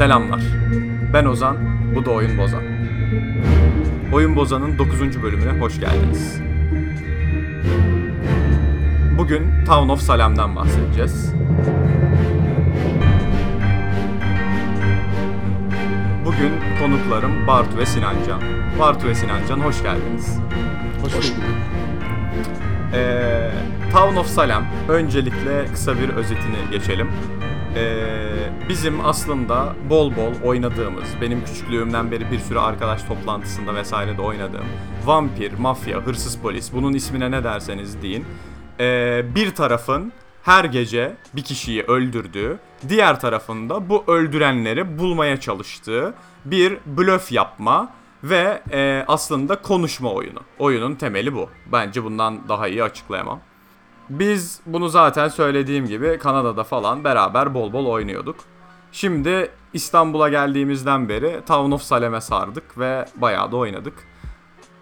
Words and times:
Selamlar. 0.00 0.40
Ben 1.12 1.24
Ozan, 1.24 1.56
bu 1.96 2.04
da 2.04 2.10
Oyun 2.10 2.38
Bozan. 2.38 2.62
Oyun 4.12 4.36
Bozan'ın 4.36 4.78
9. 4.78 5.22
bölümüne 5.22 5.60
hoş 5.60 5.80
geldiniz. 5.80 6.40
Bugün 9.18 9.64
Town 9.66 9.88
of 9.88 10.00
Salem'den 10.00 10.56
bahsedeceğiz. 10.56 11.34
Bugün 16.24 16.52
konuklarım 16.80 17.46
Bartu 17.46 17.78
ve 17.78 17.86
Sinancan. 17.86 18.40
Bartu 18.78 19.08
ve 19.08 19.14
Sinancan 19.14 19.60
hoş 19.60 19.82
geldiniz. 19.82 20.38
Hoş 21.02 21.12
bulduk. 21.12 21.44
Ee, 22.94 23.50
Town 23.92 24.16
of 24.16 24.26
Salem 24.26 24.64
öncelikle 24.88 25.66
kısa 25.72 25.98
bir 25.98 26.08
özetini 26.08 26.70
geçelim. 26.70 27.08
Ee, 27.76 28.29
bizim 28.68 29.06
aslında 29.06 29.74
bol 29.90 30.16
bol 30.16 30.32
oynadığımız, 30.44 31.08
benim 31.20 31.44
küçüklüğümden 31.44 32.10
beri 32.10 32.30
bir 32.30 32.38
sürü 32.38 32.58
arkadaş 32.58 33.02
toplantısında 33.02 33.74
vesaire 33.74 34.16
de 34.16 34.22
oynadığım 34.22 34.66
vampir, 35.04 35.52
mafya, 35.52 36.06
hırsız 36.06 36.38
polis 36.38 36.72
bunun 36.72 36.92
ismine 36.92 37.30
ne 37.30 37.44
derseniz 37.44 38.02
deyin. 38.02 38.24
Ee, 38.80 39.22
bir 39.34 39.54
tarafın 39.54 40.12
her 40.42 40.64
gece 40.64 41.16
bir 41.36 41.42
kişiyi 41.42 41.82
öldürdüğü, 41.82 42.58
diğer 42.88 43.20
tarafında 43.20 43.88
bu 43.88 44.04
öldürenleri 44.06 44.98
bulmaya 44.98 45.40
çalıştığı 45.40 46.14
bir 46.44 46.78
blöf 46.86 47.32
yapma 47.32 47.92
ve 48.24 48.62
e, 48.72 49.04
aslında 49.08 49.62
konuşma 49.62 50.12
oyunu. 50.12 50.40
Oyunun 50.58 50.94
temeli 50.94 51.34
bu. 51.34 51.48
Bence 51.72 52.04
bundan 52.04 52.48
daha 52.48 52.68
iyi 52.68 52.84
açıklayamam. 52.84 53.40
Biz 54.10 54.60
bunu 54.66 54.88
zaten 54.88 55.28
söylediğim 55.28 55.86
gibi 55.86 56.18
Kanada'da 56.18 56.64
falan 56.64 57.04
beraber 57.04 57.54
bol 57.54 57.72
bol 57.72 57.86
oynuyorduk. 57.86 58.36
Şimdi 58.92 59.50
İstanbul'a 59.72 60.28
geldiğimizden 60.28 61.08
beri 61.08 61.40
Town 61.46 61.70
of 61.70 61.82
Salem'e 61.82 62.20
sardık 62.20 62.78
ve 62.78 63.04
bayağı 63.16 63.52
da 63.52 63.56
oynadık. 63.56 63.94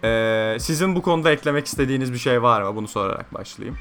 Ee, 0.03 0.57
sizin 0.59 0.95
bu 0.95 1.01
konuda 1.01 1.31
eklemek 1.31 1.65
istediğiniz 1.65 2.13
bir 2.13 2.17
şey 2.17 2.43
var 2.43 2.61
mı? 2.61 2.75
Bunu 2.75 2.87
sorarak 2.87 3.33
başlayayım. 3.33 3.77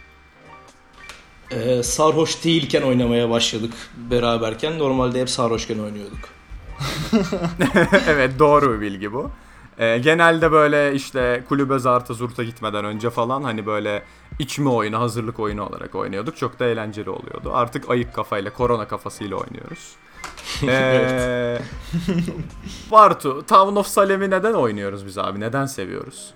Ee, 1.51 1.83
sarhoş 1.83 2.45
değilken 2.45 2.83
oynamaya 2.83 3.31
başladık 3.31 3.75
beraberken. 3.97 4.79
Normalde 4.79 5.21
hep 5.21 5.31
sarhoşken 5.31 5.79
oynuyorduk. 5.79 6.29
evet 8.09 8.39
doğru 8.39 8.75
bir 8.75 8.81
bilgi 8.81 9.13
bu. 9.13 9.31
Ee, 9.79 9.99
genelde 9.99 10.53
böyle 10.53 10.95
işte 10.95 11.45
kulübe 11.49 11.79
zarta 11.79 12.15
zurta 12.15 12.45
gitmeden 12.45 12.85
önce 12.85 13.11
falan 13.11 13.43
hani 13.43 13.67
böyle 13.67 14.03
içme 14.39 14.71
oyunu, 14.71 15.01
hazırlık 15.01 15.41
oyunu 15.41 15.67
olarak 15.67 15.95
oynuyorduk. 15.95 16.37
Çok 16.37 16.59
da 16.59 16.65
eğlenceli 16.65 17.11
oluyordu. 17.11 17.51
Artık 17.53 17.91
ayık 17.91 18.15
kafayla, 18.15 18.53
korona 18.53 18.89
kafasıyla 18.89 19.37
oynuyoruz. 19.37 19.93
Ee, 20.69 21.59
Bartu, 22.93 23.47
Town 23.47 23.77
of 23.77 23.87
Salem'i 23.87 24.31
neden 24.31 24.53
oynuyoruz 24.53 25.07
biz 25.07 25.19
abi? 25.19 25.41
Neden 25.41 25.67
seviyoruz? 25.67 26.35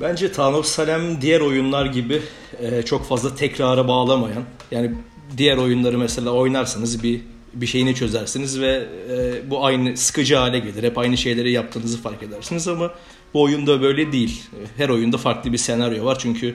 Bence 0.00 0.32
Town 0.32 0.54
of 0.54 0.66
Salem 0.66 1.20
diğer 1.20 1.40
oyunlar 1.40 1.86
gibi 1.86 2.22
e, 2.58 2.82
çok 2.82 3.04
fazla 3.04 3.34
tekrara 3.34 3.88
bağlamayan. 3.88 4.42
Yani 4.70 4.94
diğer 5.36 5.56
oyunları 5.56 5.98
mesela 5.98 6.30
oynarsanız 6.30 7.02
bir 7.02 7.20
bir 7.54 7.66
şeyini 7.66 7.94
çözersiniz 7.94 8.60
ve 8.60 8.88
e, 9.10 9.50
bu 9.50 9.64
aynı 9.64 9.96
sıkıcı 9.96 10.36
hale 10.36 10.58
gelir. 10.58 10.82
Hep 10.82 10.98
aynı 10.98 11.16
şeyleri 11.16 11.52
yaptığınızı 11.52 12.02
fark 12.02 12.22
edersiniz 12.22 12.68
ama 12.68 12.90
bu 13.34 13.42
oyunda 13.42 13.82
böyle 13.82 14.12
değil. 14.12 14.42
Her 14.76 14.88
oyunda 14.88 15.18
farklı 15.18 15.52
bir 15.52 15.58
senaryo 15.58 16.04
var 16.04 16.18
çünkü 16.18 16.54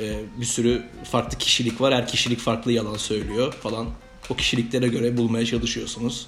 e, 0.00 0.20
bir 0.40 0.46
sürü 0.46 0.82
farklı 1.10 1.38
kişilik 1.38 1.80
var. 1.80 1.94
Her 1.94 2.08
kişilik 2.08 2.38
farklı 2.38 2.72
yalan 2.72 2.96
söylüyor 2.96 3.52
falan. 3.52 3.86
O 4.30 4.34
kişiliklere 4.34 4.88
göre 4.88 5.16
bulmaya 5.16 5.46
çalışıyorsunuz. 5.46 6.26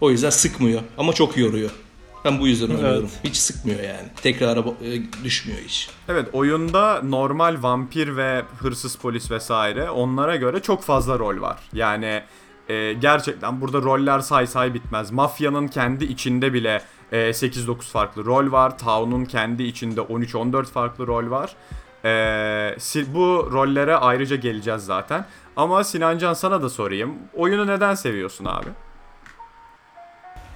O 0.00 0.10
yüzden 0.10 0.30
sıkmıyor 0.30 0.82
ama 0.98 1.12
çok 1.12 1.36
yoruyor. 1.36 1.70
Ben 2.24 2.40
bu 2.40 2.48
yüzden 2.48 2.68
oynuyorum. 2.68 3.10
Hiç 3.24 3.36
sıkmıyor 3.36 3.80
yani. 3.80 4.08
Tekrara 4.22 4.60
e, 4.60 5.24
düşmüyor 5.24 5.60
hiç. 5.60 5.88
Evet 6.08 6.28
oyunda 6.32 7.02
normal 7.02 7.62
vampir 7.62 8.16
ve 8.16 8.42
hırsız 8.58 8.96
polis 8.96 9.30
vesaire 9.30 9.90
onlara 9.90 10.36
göre 10.36 10.60
çok 10.60 10.82
fazla 10.82 11.18
rol 11.18 11.40
var. 11.40 11.58
Yani 11.72 12.22
e, 12.68 12.92
gerçekten 12.92 13.60
burada 13.60 13.82
roller 13.82 14.20
say 14.20 14.46
say 14.46 14.74
bitmez. 14.74 15.10
Mafyanın 15.10 15.68
kendi 15.68 16.04
içinde 16.04 16.52
bile 16.52 16.82
e, 17.12 17.16
8-9 17.16 17.80
farklı 17.80 18.24
rol 18.24 18.52
var. 18.52 18.78
Town'un 18.78 19.24
kendi 19.24 19.62
içinde 19.62 20.00
13-14 20.00 20.64
farklı 20.64 21.06
rol 21.06 21.30
var. 21.30 21.56
E, 22.04 23.14
bu 23.14 23.48
rollere 23.52 23.96
ayrıca 23.96 24.36
geleceğiz 24.36 24.84
zaten. 24.84 25.26
Ama 25.56 25.84
Sinancan 25.84 26.34
sana 26.34 26.62
da 26.62 26.70
sorayım. 26.70 27.14
Oyunu 27.34 27.66
neden 27.66 27.94
seviyorsun 27.94 28.44
abi? 28.44 28.68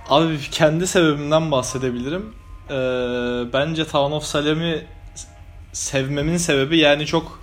Abi 0.09 0.39
kendi 0.41 0.87
sebebimden 0.87 1.51
bahsedebilirim. 1.51 2.35
Ee, 2.71 2.73
bence 3.53 3.85
Town 3.87 4.13
of 4.13 4.25
Salem'i 4.25 4.87
sevmemin 5.73 6.37
sebebi 6.37 6.79
yani 6.79 7.07
çok 7.07 7.41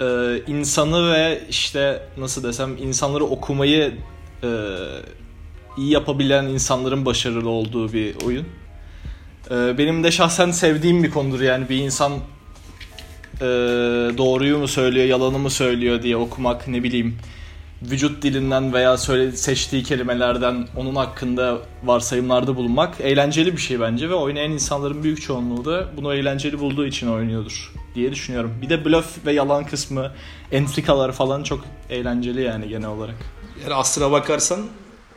e, 0.00 0.38
insanı 0.46 1.12
ve 1.12 1.40
işte 1.50 2.02
nasıl 2.18 2.42
desem 2.42 2.76
insanları 2.76 3.24
okumayı 3.24 3.94
e, 4.42 4.48
iyi 5.78 5.90
yapabilen 5.90 6.44
insanların 6.44 7.06
başarılı 7.06 7.48
olduğu 7.48 7.92
bir 7.92 8.16
oyun. 8.26 8.46
E, 9.50 9.78
benim 9.78 10.04
de 10.04 10.10
şahsen 10.10 10.50
sevdiğim 10.50 11.02
bir 11.02 11.10
konudur 11.10 11.40
yani 11.40 11.68
bir 11.68 11.76
insan 11.76 12.12
e, 12.12 13.46
doğruyu 14.18 14.58
mu 14.58 14.68
söylüyor 14.68 15.06
yalanı 15.06 15.38
mı 15.38 15.50
söylüyor 15.50 16.02
diye 16.02 16.16
okumak 16.16 16.68
ne 16.68 16.82
bileyim 16.82 17.18
vücut 17.82 18.22
dilinden 18.22 18.72
veya 18.72 18.96
söyle 18.96 19.32
seçtiği 19.32 19.82
kelimelerden 19.82 20.68
onun 20.76 20.94
hakkında 20.94 21.58
varsayımlarda 21.84 22.56
bulunmak 22.56 23.00
eğlenceli 23.00 23.52
bir 23.52 23.60
şey 23.60 23.80
bence 23.80 24.08
ve 24.10 24.14
oynayan 24.14 24.50
insanların 24.50 25.02
büyük 25.02 25.22
çoğunluğu 25.22 25.64
da 25.64 25.88
bunu 25.96 26.14
eğlenceli 26.14 26.58
bulduğu 26.58 26.86
için 26.86 27.08
oynuyordur 27.08 27.72
diye 27.94 28.12
düşünüyorum. 28.12 28.52
Bir 28.62 28.68
de 28.68 28.84
blöf 28.84 29.26
ve 29.26 29.32
yalan 29.32 29.64
kısmı, 29.64 30.12
entrikalar 30.52 31.12
falan 31.12 31.42
çok 31.42 31.64
eğlenceli 31.90 32.42
yani 32.42 32.68
genel 32.68 32.88
olarak. 32.88 33.16
Yani 33.62 33.74
aslına 33.74 34.12
bakarsan 34.12 34.60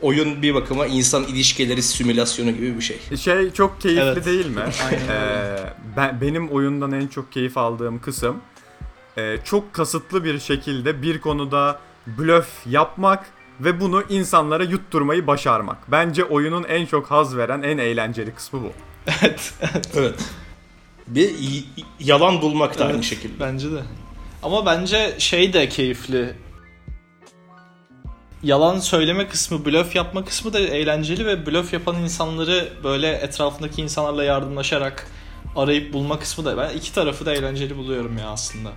oyun 0.02 0.42
bir 0.42 0.54
bakıma 0.54 0.86
insan 0.86 1.24
ilişkileri 1.24 1.82
simülasyonu 1.82 2.50
gibi 2.50 2.76
bir 2.76 2.82
şey. 2.82 2.98
Şey 3.16 3.50
çok 3.50 3.80
keyifli 3.80 4.02
Evet. 4.02 4.26
değil 4.26 4.46
mi? 4.46 4.60
Aynen. 4.86 5.08
Ee, 5.08 5.56
ben 5.96 6.20
benim 6.20 6.48
oyundan 6.48 6.92
en 6.92 7.06
çok 7.06 7.32
keyif 7.32 7.58
aldığım 7.58 8.00
kısım 8.00 8.36
e, 9.18 9.36
çok 9.44 9.72
kasıtlı 9.72 10.24
bir 10.24 10.38
şekilde 10.38 11.02
bir 11.02 11.20
konuda 11.20 11.78
blöf 12.06 12.48
yapmak 12.66 13.26
ve 13.60 13.80
bunu 13.80 14.02
insanlara 14.08 14.64
yutturmayı 14.64 15.26
başarmak. 15.26 15.78
Bence 15.90 16.24
oyunun 16.24 16.64
en 16.64 16.86
çok 16.86 17.10
haz 17.10 17.36
veren, 17.36 17.62
en 17.62 17.78
eğlenceli 17.78 18.34
kısmı 18.34 18.62
bu. 18.62 18.72
evet. 19.22 19.52
Evet. 19.96 20.14
Bir 21.06 21.38
y- 21.38 21.62
yalan 22.00 22.42
bulmak 22.42 22.78
da 22.78 22.84
aynı 22.84 22.94
Evet, 22.94 23.04
şekilde. 23.04 23.40
Bence 23.40 23.72
de. 23.72 23.82
Ama 24.42 24.66
bence 24.66 25.14
şey 25.18 25.52
de 25.52 25.68
keyifli. 25.68 26.34
Yalan 28.42 28.78
söyleme 28.78 29.28
kısmı, 29.28 29.64
blöf 29.64 29.94
yapma 29.96 30.24
kısmı 30.24 30.52
da 30.52 30.60
eğlenceli 30.60 31.26
ve 31.26 31.46
blöf 31.46 31.72
yapan 31.72 31.96
insanları 31.96 32.68
böyle 32.84 33.12
etrafındaki 33.12 33.82
insanlarla 33.82 34.24
yardımlaşarak 34.24 35.06
arayıp 35.56 35.92
bulma 35.92 36.18
kısmı 36.18 36.44
da 36.44 36.56
ben 36.56 36.76
iki 36.76 36.94
tarafı 36.94 37.26
da 37.26 37.34
eğlenceli 37.34 37.76
buluyorum 37.76 38.18
ya 38.18 38.28
aslında. 38.28 38.70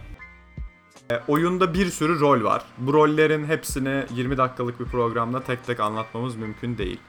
E, 1.12 1.16
oyunda 1.28 1.73
bir 1.73 1.90
sürü 1.91 2.19
rol 2.19 2.44
var. 2.44 2.62
Bu 2.78 2.94
rollerin 2.94 3.45
hepsini 3.45 4.03
20 4.16 4.38
dakikalık 4.38 4.79
bir 4.79 4.85
programda 4.85 5.44
tek 5.44 5.66
tek 5.66 5.79
anlatmamız 5.79 6.35
mümkün 6.35 6.78
değil. 6.78 7.00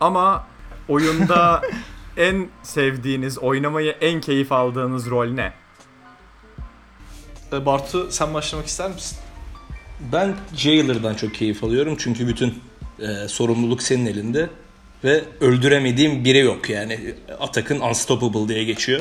Ama 0.00 0.46
oyunda 0.88 1.62
en 2.16 2.48
sevdiğiniz, 2.62 3.38
oynamayı 3.38 3.90
en 4.00 4.20
keyif 4.20 4.52
aldığınız 4.52 5.10
rol 5.10 5.26
ne? 5.26 5.52
Ee, 7.52 7.66
Bartu 7.66 8.08
sen 8.10 8.34
başlamak 8.34 8.66
ister 8.66 8.90
misin? 8.90 9.18
Ben 10.12 10.34
Jailer'dan 10.56 11.14
çok 11.14 11.34
keyif 11.34 11.64
alıyorum 11.64 11.96
çünkü 11.98 12.28
bütün 12.28 12.62
e, 12.98 13.28
sorumluluk 13.28 13.82
senin 13.82 14.06
elinde 14.06 14.50
ve 15.04 15.24
öldüremediğim 15.40 16.24
biri 16.24 16.38
yok 16.38 16.70
yani 16.70 17.14
Atak'ın 17.40 17.80
Unstoppable 17.80 18.48
diye 18.48 18.64
geçiyor. 18.64 19.00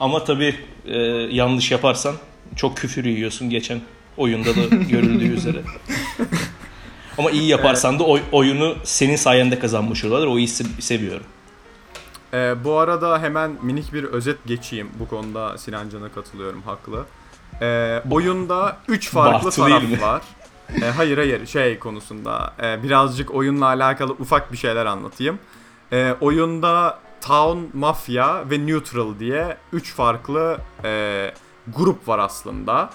Ama 0.00 0.24
tabii 0.24 0.54
e, 0.86 0.98
yanlış 1.30 1.70
yaparsan 1.70 2.14
çok 2.60 2.76
küfür 2.76 3.04
yiyorsun 3.04 3.50
geçen 3.50 3.80
oyunda 4.16 4.56
da 4.56 4.74
görüldüğü 4.90 5.24
üzere. 5.34 5.62
Ama 7.18 7.30
iyi 7.30 7.48
yaparsan 7.48 7.98
da 7.98 8.04
oy- 8.04 8.22
oyunu 8.32 8.74
senin 8.84 9.16
sayende 9.16 9.58
kazanmış 9.58 10.04
oluyorlar. 10.04 10.26
O 10.26 10.38
hissi 10.38 10.82
seviyorum. 10.82 11.26
Ee, 12.34 12.54
bu 12.64 12.78
arada 12.78 13.22
hemen 13.22 13.50
minik 13.62 13.92
bir 13.92 14.04
özet 14.04 14.38
geçeyim. 14.46 14.90
Bu 14.98 15.08
konuda 15.08 15.58
Sinancan'a 15.58 16.08
katılıyorum 16.12 16.62
haklı. 16.62 17.04
Ee, 17.62 18.02
oyunda 18.10 18.76
3 18.88 19.10
farklı 19.10 19.50
taraf 19.50 19.82
var. 20.02 20.22
Ee, 20.82 20.84
hayır 20.84 21.18
hayır 21.18 21.46
şey 21.46 21.78
konusunda 21.78 22.54
Ee, 22.62 22.82
birazcık 22.82 23.34
oyunla 23.34 23.66
alakalı 23.66 24.12
ufak 24.12 24.52
bir 24.52 24.56
şeyler 24.58 24.86
anlatayım. 24.86 25.38
Ee, 25.92 26.14
oyunda 26.20 26.98
Town, 27.20 27.58
Mafya 27.78 28.50
ve 28.50 28.66
Neutral 28.66 29.18
diye 29.18 29.56
3 29.72 29.94
farklı 29.94 30.58
e, 30.84 31.32
grup 31.76 32.08
var 32.08 32.18
aslında. 32.18 32.90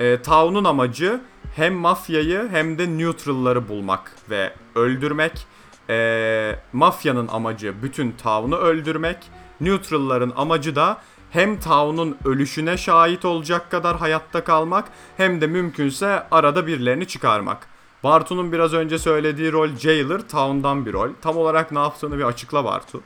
E, 0.00 0.22
Town'un 0.22 0.64
amacı 0.64 1.20
hem 1.56 1.74
mafyayı 1.74 2.48
hem 2.50 2.78
de 2.78 2.98
neutral'ları 2.98 3.68
bulmak 3.68 4.12
ve 4.30 4.52
öldürmek. 4.74 5.46
Ee, 5.90 6.58
mafyanın 6.72 7.28
amacı 7.28 7.74
bütün 7.82 8.12
town'u 8.12 8.56
öldürmek. 8.56 9.16
Neutral'ların 9.60 10.32
amacı 10.36 10.76
da 10.76 10.98
hem 11.30 11.60
town'un 11.60 12.16
ölüşüne 12.24 12.76
şahit 12.76 13.24
olacak 13.24 13.70
kadar 13.70 13.96
hayatta 13.96 14.44
kalmak 14.44 14.88
hem 15.16 15.40
de 15.40 15.46
mümkünse 15.46 16.22
arada 16.30 16.66
birilerini 16.66 17.06
çıkarmak. 17.06 17.66
Bartu'nun 18.04 18.52
biraz 18.52 18.74
önce 18.74 18.98
söylediği 18.98 19.52
rol 19.52 19.68
Jailer, 19.68 20.28
Town'dan 20.28 20.86
bir 20.86 20.92
rol. 20.92 21.10
Tam 21.22 21.36
olarak 21.36 21.72
ne 21.72 21.78
yaptığını 21.78 22.18
bir 22.18 22.24
açıkla 22.24 22.64
Bartu. 22.64 23.00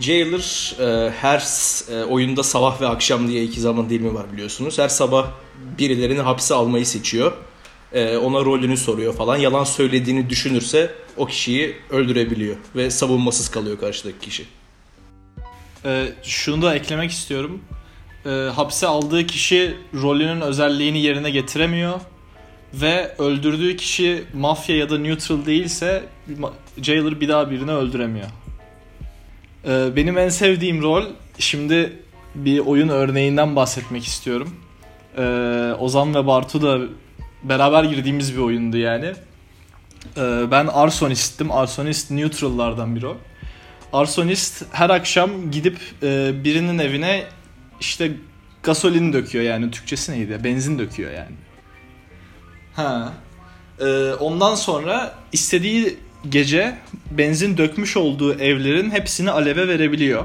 Jailer 0.00 0.74
e, 0.80 1.10
her 1.10 1.42
e, 1.90 2.04
oyunda 2.04 2.42
sabah 2.42 2.80
ve 2.80 2.88
akşam 2.88 3.28
diye 3.28 3.44
iki 3.44 3.60
zaman 3.60 3.90
dilimi 3.90 4.14
var 4.14 4.32
biliyorsunuz. 4.32 4.78
Her 4.78 4.88
sabah 4.88 5.26
birilerini 5.78 6.20
hapse 6.20 6.54
almayı 6.54 6.86
seçiyor. 6.86 7.32
E, 7.92 8.16
ona 8.16 8.44
rolünü 8.44 8.76
soruyor 8.76 9.14
falan. 9.14 9.36
Yalan 9.36 9.64
söylediğini 9.64 10.30
düşünürse 10.30 10.94
o 11.16 11.26
kişiyi 11.26 11.76
öldürebiliyor. 11.90 12.56
Ve 12.76 12.90
savunmasız 12.90 13.48
kalıyor 13.48 13.80
karşıdaki 13.80 14.18
kişi. 14.18 14.46
Ee, 15.84 16.08
şunu 16.22 16.62
da 16.62 16.74
eklemek 16.74 17.10
istiyorum. 17.10 17.62
Ee, 18.26 18.30
hapse 18.30 18.86
aldığı 18.86 19.26
kişi 19.26 19.76
rolünün 19.94 20.40
özelliğini 20.40 21.02
yerine 21.02 21.30
getiremiyor 21.30 22.00
ve 22.74 23.14
öldürdüğü 23.18 23.76
kişi 23.76 24.24
mafya 24.34 24.76
ya 24.76 24.90
da 24.90 24.98
neutral 24.98 25.46
değilse 25.46 26.04
jailer 26.82 27.20
bir 27.20 27.28
daha 27.28 27.50
birini 27.50 27.70
öldüremiyor. 27.70 28.26
Ee, 29.66 29.96
benim 29.96 30.18
en 30.18 30.28
sevdiğim 30.28 30.82
rol 30.82 31.04
şimdi 31.38 31.92
bir 32.34 32.58
oyun 32.58 32.88
örneğinden 32.88 33.56
bahsetmek 33.56 34.04
istiyorum. 34.04 34.56
Ee, 35.16 35.22
Ozan 35.78 36.14
ve 36.14 36.26
Bartu 36.26 36.62
da 36.62 36.78
beraber 37.42 37.84
girdiğimiz 37.84 38.36
bir 38.36 38.40
oyundu 38.40 38.76
yani. 38.76 39.12
Ee, 40.16 40.50
ben 40.50 40.66
Arsonist'tim. 40.66 41.52
Arsonist 41.52 42.10
neutral'lardan 42.10 42.96
biri 42.96 43.06
o. 43.06 43.16
Arsonist 43.92 44.64
her 44.72 44.90
akşam 44.90 45.50
gidip 45.50 45.78
e, 46.02 46.32
birinin 46.44 46.78
evine 46.78 47.24
işte 47.80 48.12
gasolin 48.62 49.12
döküyor 49.12 49.44
yani 49.44 49.70
Türkçesi 49.70 50.12
neydi? 50.12 50.44
Benzin 50.44 50.78
döküyor 50.78 51.12
yani. 51.12 51.36
Ha. 52.74 53.12
E, 53.80 54.12
ondan 54.12 54.54
sonra 54.54 55.14
istediği 55.32 55.96
gece 56.28 56.78
benzin 57.10 57.56
dökmüş 57.58 57.96
olduğu 57.96 58.34
evlerin 58.34 58.90
hepsini 58.90 59.30
aleve 59.30 59.68
verebiliyor. 59.68 60.24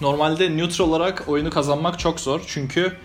Normalde 0.00 0.56
neutral 0.56 0.88
olarak 0.88 1.24
oyunu 1.28 1.50
kazanmak 1.50 1.98
çok 1.98 2.20
zor 2.20 2.40
çünkü 2.46 2.96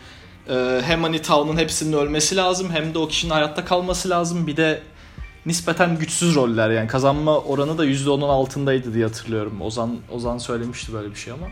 e, 0.49 0.81
hem 0.83 1.03
hani 1.03 1.21
town'un 1.21 1.57
hepsinin 1.57 1.93
ölmesi 1.97 2.35
lazım 2.35 2.69
hem 2.71 2.93
de 2.93 2.99
o 2.99 3.07
kişinin 3.07 3.31
hayatta 3.31 3.65
kalması 3.65 4.09
lazım. 4.09 4.47
Bir 4.47 4.57
de 4.57 4.81
nispeten 5.45 5.97
güçsüz 5.99 6.35
roller 6.35 6.69
yani 6.69 6.87
kazanma 6.87 7.37
oranı 7.37 7.77
da 7.77 7.85
%10'un 7.85 8.29
altındaydı 8.29 8.93
diye 8.93 9.05
hatırlıyorum. 9.05 9.61
Ozan 9.61 9.97
Ozan 10.11 10.37
söylemişti 10.37 10.93
böyle 10.93 11.11
bir 11.11 11.15
şey 11.15 11.33
ama. 11.33 11.47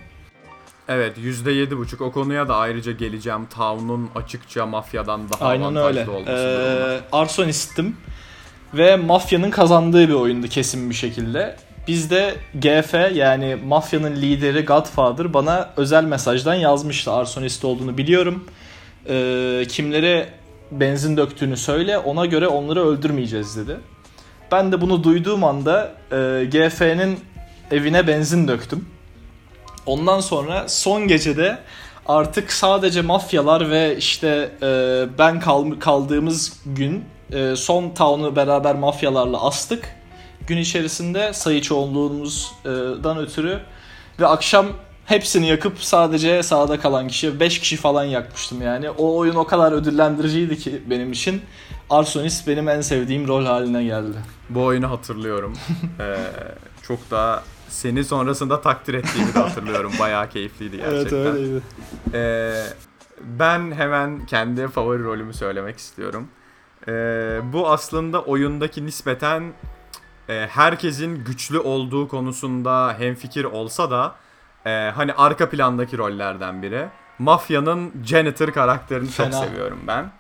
Evet 0.88 1.18
%7.5 1.18 2.04
o 2.04 2.12
konuya 2.12 2.48
da 2.48 2.56
ayrıca 2.56 2.92
geleceğim. 2.92 3.48
Town'un 3.56 4.10
açıkça 4.16 4.66
mafyadan 4.66 5.30
daha 5.30 5.46
Aynen 5.50 5.64
avantajlı 5.64 6.00
öyle. 6.00 6.10
olması. 6.10 7.02
Ee, 7.12 7.16
Arsonistim 7.16 7.96
ve 8.78 8.96
mafyanın 8.96 9.52
kazandığı 9.52 10.08
bir 10.08 10.14
oyundu 10.14 10.48
kesin 10.48 10.90
bir 10.90 10.96
şekilde. 10.96 11.56
Bizde 11.88 12.36
GF 12.56 12.94
yani 13.16 13.56
mafyanın 13.66 14.16
lideri 14.16 14.66
Godfather 14.66 15.34
bana 15.34 15.70
özel 15.78 16.04
mesajdan 16.04 16.56
yazmıştı. 16.56 17.12
Arsonist 17.12 17.66
olduğunu 17.66 17.98
biliyorum. 17.98 18.46
Ee, 19.10 19.64
kimlere 19.70 20.30
benzin 20.72 21.18
döktüğünü 21.18 21.58
söyle 21.58 21.98
ona 21.98 22.26
göre 22.26 22.48
onları 22.48 22.88
öldürmeyeceğiz 22.88 23.58
dedi. 23.58 23.78
Ben 24.52 24.72
de 24.72 24.82
bunu 24.82 25.04
duyduğum 25.04 25.44
anda 25.44 25.92
e, 26.12 26.46
GF'nin 26.52 27.20
evine 27.72 28.08
benzin 28.08 28.48
döktüm. 28.48 28.86
Ondan 29.86 30.20
sonra 30.20 30.70
son 30.70 31.08
gecede 31.08 31.58
artık 32.06 32.52
sadece 32.52 33.02
mafyalar 33.02 33.70
ve 33.70 33.98
işte 33.98 34.50
e, 34.62 35.04
ben 35.18 35.40
kal- 35.40 35.80
kaldığımız 35.80 36.60
gün 36.66 37.04
e, 37.32 37.56
son 37.56 37.90
town'u 37.90 38.36
beraber 38.36 38.76
mafyalarla 38.76 39.46
astık. 39.46 39.90
Gün 40.48 40.58
içerisinde 40.58 41.34
sayı 41.34 41.62
çoğunluğumuzdan 41.62 43.18
ötürü 43.18 43.60
ve 44.20 44.28
akşam 44.28 44.68
hepsini 45.06 45.48
yakıp 45.48 45.80
sadece 45.80 46.44
sağda 46.44 46.80
kalan 46.80 47.08
kişi 47.08 47.40
5 47.40 47.60
kişi 47.60 47.78
falan 47.78 48.04
yakmıştım 48.04 48.62
yani. 48.62 48.90
O 48.90 49.16
oyun 49.18 49.36
o 49.36 49.46
kadar 49.46 49.72
ödüllendiriciydi 49.72 50.58
ki 50.58 50.82
benim 50.90 51.12
için. 51.12 51.42
Arsonist 51.90 52.48
benim 52.48 52.70
en 52.70 52.82
sevdiğim 52.82 53.28
rol 53.28 53.46
haline 53.46 53.84
geldi. 53.84 54.18
Bu 54.50 54.64
oyunu 54.64 54.92
hatırlıyorum. 54.92 55.54
Ee, 56.00 56.18
çok 56.88 57.12
da 57.12 57.44
seni 57.70 58.04
sonrasında 58.04 58.62
takdir 58.62 58.94
ettiğimi 58.94 59.34
de 59.34 59.40
hatırlıyorum. 59.40 59.92
Bayağı 60.00 60.30
keyifliydi 60.30 60.78
gerçekten. 60.78 61.62
Ee, 62.14 62.64
ben 63.22 63.72
hemen 63.72 64.26
kendi 64.26 64.68
favori 64.68 65.04
rolümü 65.04 65.34
söylemek 65.34 65.78
istiyorum. 65.78 66.28
Ee, 66.88 67.40
bu 67.54 67.70
aslında 67.70 68.22
oyundaki 68.22 68.86
nispeten 68.86 69.54
e, 70.30 70.48
herkesin 70.52 71.24
güçlü 71.24 71.60
olduğu 71.60 72.08
konusunda 72.08 72.96
hemfikir 73.00 73.44
olsa 73.44 73.92
da 73.92 74.16
e, 74.66 74.92
hani 74.96 75.14
arka 75.14 75.50
plandaki 75.50 75.98
rollerden 75.98 76.62
biri. 76.62 76.88
Mafyanın 77.20 77.92
janitor 78.06 78.52
karakterini 78.52 79.12
çok 79.12 79.26
Fena. 79.26 79.46
seviyorum 79.46 79.80
ben. 79.88 80.12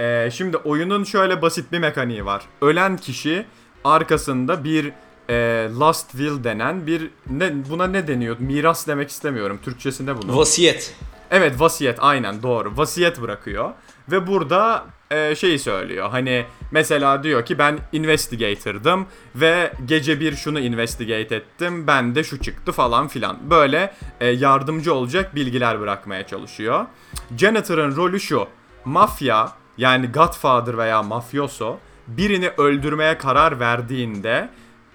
Ee, 0.00 0.30
şimdi 0.32 0.56
oyunun 0.56 1.04
şöyle 1.04 1.42
basit 1.42 1.72
bir 1.72 1.78
mekaniği 1.78 2.24
var. 2.24 2.42
Ölen 2.62 2.96
kişi 2.96 3.46
arkasında 3.84 4.64
bir 4.64 4.92
e, 5.28 5.68
last 5.80 6.10
will 6.10 6.44
denen 6.44 6.86
bir 6.86 7.10
ne 7.30 7.70
buna 7.70 7.86
ne 7.86 8.08
deniyor? 8.08 8.36
Miras 8.38 8.86
demek 8.86 9.10
istemiyorum. 9.10 9.58
Türkçesinde 9.62 10.22
bunu. 10.22 10.36
Vasiyet. 10.36 10.96
Evet 11.30 11.60
vasiyet 11.60 11.98
aynen 12.00 12.42
doğru. 12.42 12.76
Vasiyet 12.76 13.20
bırakıyor. 13.20 13.70
Ve 14.10 14.26
burada 14.26 14.84
e, 15.10 15.34
şeyi 15.34 15.58
söylüyor. 15.58 16.10
Hani 16.10 16.44
mesela 16.70 17.22
diyor 17.22 17.44
ki 17.44 17.58
ben 17.58 17.78
investigator'dım 17.92 19.06
ve 19.34 19.72
gece 19.84 20.20
bir 20.20 20.36
şunu 20.36 20.60
investigate 20.60 21.36
ettim. 21.36 21.86
Ben 21.86 22.14
de 22.14 22.24
şu 22.24 22.40
çıktı 22.40 22.72
falan 22.72 23.08
filan. 23.08 23.50
Böyle 23.50 23.94
e, 24.20 24.26
yardımcı 24.26 24.94
olacak 24.94 25.34
bilgiler 25.34 25.80
bırakmaya 25.80 26.26
çalışıyor. 26.26 26.86
Janitor'ın 27.38 27.96
rolü 27.96 28.20
şu. 28.20 28.48
Mafya 28.84 29.52
yani 29.78 30.06
Godfather 30.06 30.78
veya 30.78 31.02
mafyoso 31.02 31.78
birini 32.06 32.48
öldürmeye 32.48 33.18
karar 33.18 33.60
verdiğinde 33.60 34.48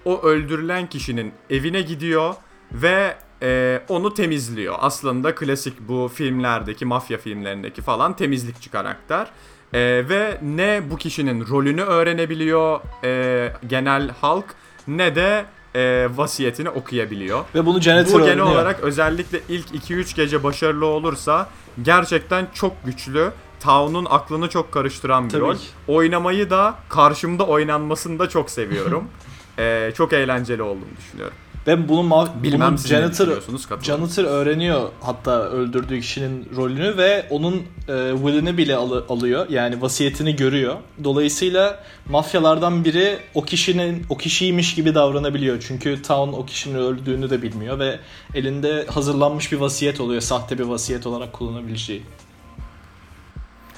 o 0.04 0.22
öldürülen 0.22 0.86
kişinin 0.86 1.32
evine 1.50 1.82
gidiyor 1.82 2.34
ve 2.72 3.16
e, 3.42 3.80
onu 3.88 4.14
temizliyor. 4.14 4.74
Aslında 4.78 5.34
klasik 5.34 5.80
bu 5.80 6.10
filmlerdeki, 6.14 6.84
mafya 6.84 7.18
filmlerindeki 7.18 7.82
falan 7.82 8.16
temizlikçi 8.16 8.70
karakter. 8.70 9.28
E, 9.72 9.78
ve 10.08 10.38
ne 10.42 10.82
bu 10.90 10.96
kişinin 10.96 11.46
rolünü 11.48 11.82
öğrenebiliyor 11.82 12.80
e, 13.04 13.52
genel 13.66 14.10
halk 14.20 14.44
ne 14.88 15.14
de 15.14 15.44
e, 15.74 16.08
vasiyetini 16.14 16.70
okuyabiliyor. 16.70 17.44
Ve 17.54 17.66
bunu 17.66 17.80
Janitor 17.80 18.12
Bu 18.12 18.18
genel 18.18 18.28
öğreniyor. 18.28 18.46
olarak 18.46 18.80
özellikle 18.80 19.40
ilk 19.48 19.70
2-3 19.90 20.16
gece 20.16 20.42
başarılı 20.42 20.86
olursa 20.86 21.48
gerçekten 21.82 22.46
çok 22.54 22.84
güçlü. 22.84 23.30
Town'un 23.60 24.06
aklını 24.10 24.48
çok 24.48 24.72
karıştıran 24.72 25.24
bir 25.24 25.30
Tabii 25.30 25.40
rol. 25.40 25.54
ki. 25.54 25.66
Oynamayı 25.88 26.50
da 26.50 26.74
karşımda 26.88 27.46
oynanmasını 27.46 28.18
da 28.18 28.28
çok 28.28 28.50
seviyorum. 28.50 29.04
Ee, 29.58 29.92
çok 29.96 30.12
eğlenceli 30.12 30.62
olduğunu 30.62 30.96
düşünüyorum. 30.98 31.34
Ve 31.66 31.88
bunu, 31.88 32.00
ma- 32.00 32.42
Bilmem 32.42 32.70
bunu 32.70 32.78
siz 32.78 32.90
ne 32.90 32.96
Janitor, 32.96 33.10
düşünüyorsunuz. 33.26 33.66
Janitor 33.82 34.24
öğreniyor 34.24 34.88
hatta 35.00 35.42
öldürdüğü 35.42 36.00
kişinin 36.00 36.48
rolünü 36.56 36.96
ve 36.96 37.26
onun 37.30 37.54
e, 37.88 38.12
willini 38.14 38.56
bile 38.58 38.76
alı- 38.76 39.04
alıyor. 39.08 39.46
Yani 39.48 39.82
vasiyetini 39.82 40.36
görüyor. 40.36 40.76
Dolayısıyla 41.04 41.84
mafyalardan 42.10 42.84
biri 42.84 43.18
o 43.34 43.42
kişinin 43.42 44.06
o 44.10 44.16
kişiymiş 44.16 44.74
gibi 44.74 44.94
davranabiliyor. 44.94 45.64
Çünkü 45.68 46.02
Town 46.02 46.32
o 46.32 46.46
kişinin 46.46 46.74
öldüğünü 46.78 47.30
de 47.30 47.42
bilmiyor 47.42 47.78
ve 47.78 48.00
elinde 48.34 48.86
hazırlanmış 48.86 49.52
bir 49.52 49.56
vasiyet 49.56 50.00
oluyor. 50.00 50.20
Sahte 50.20 50.58
bir 50.58 50.64
vasiyet 50.64 51.06
olarak 51.06 51.32
kullanabileceği. 51.32 52.02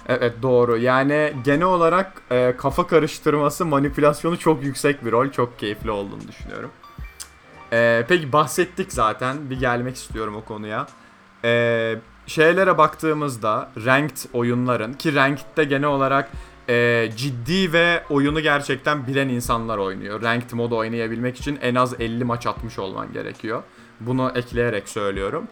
Evet 0.09 0.35
doğru. 0.43 0.77
Yani 0.79 1.33
genel 1.45 1.67
olarak 1.67 2.23
e, 2.31 2.55
kafa 2.59 2.87
karıştırması, 2.87 3.67
manipülasyonu 3.67 4.39
çok 4.39 4.65
yüksek 4.65 5.05
bir 5.05 5.13
rol. 5.13 5.31
Çok 5.31 5.59
keyifli 5.59 5.91
olduğunu 5.91 6.29
düşünüyorum. 6.29 6.71
E, 7.75 8.05
peki 8.09 8.33
bahsettik 8.33 8.93
zaten. 8.93 9.51
Bir 9.51 9.61
gelmek 9.61 9.97
istiyorum 9.97 10.37
o 10.37 10.45
konuya. 10.45 10.87
E, 11.45 11.97
şeylere 12.27 12.79
baktığımızda 12.79 13.71
ranked 13.85 14.17
oyunların 14.33 14.93
ki 14.93 15.15
ranked'de 15.15 15.65
genel 15.65 15.89
olarak 15.89 16.31
e, 16.69 17.09
ciddi 17.17 17.73
ve 17.73 18.03
oyunu 18.11 18.41
gerçekten 18.41 19.07
bilen 19.07 19.29
insanlar 19.29 19.79
oynuyor. 19.79 20.23
Ranked 20.23 20.53
modu 20.53 20.77
oynayabilmek 20.77 21.37
için 21.39 21.59
en 21.63 21.75
az 21.75 22.01
50 22.01 22.25
maç 22.25 22.47
atmış 22.47 22.79
olman 22.79 23.13
gerekiyor. 23.13 23.63
Bunu 24.01 24.33
ekleyerek 24.35 24.89
söylüyorum. 24.89 25.49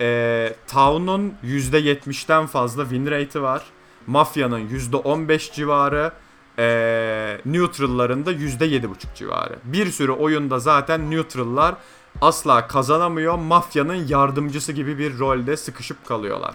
E, 0.00 0.52
Town'un 0.66 1.34
%70'den 1.44 2.46
fazla 2.46 2.82
win 2.82 3.06
rate'i 3.06 3.42
var. 3.42 3.62
Mafya'nın 4.06 4.68
%15 4.68 5.52
civarı. 5.52 6.12
Ee, 6.58 7.40
neutral'ların 7.44 8.26
da 8.26 8.32
%7,5 8.32 9.14
civarı. 9.14 9.58
Bir 9.64 9.90
sürü 9.90 10.12
oyunda 10.12 10.58
zaten 10.58 11.10
neutral'lar 11.10 11.74
asla 12.20 12.66
kazanamıyor. 12.66 13.38
Mafyanın 13.38 14.06
yardımcısı 14.08 14.72
gibi 14.72 14.98
bir 14.98 15.18
rolde 15.18 15.56
sıkışıp 15.56 16.06
kalıyorlar. 16.06 16.54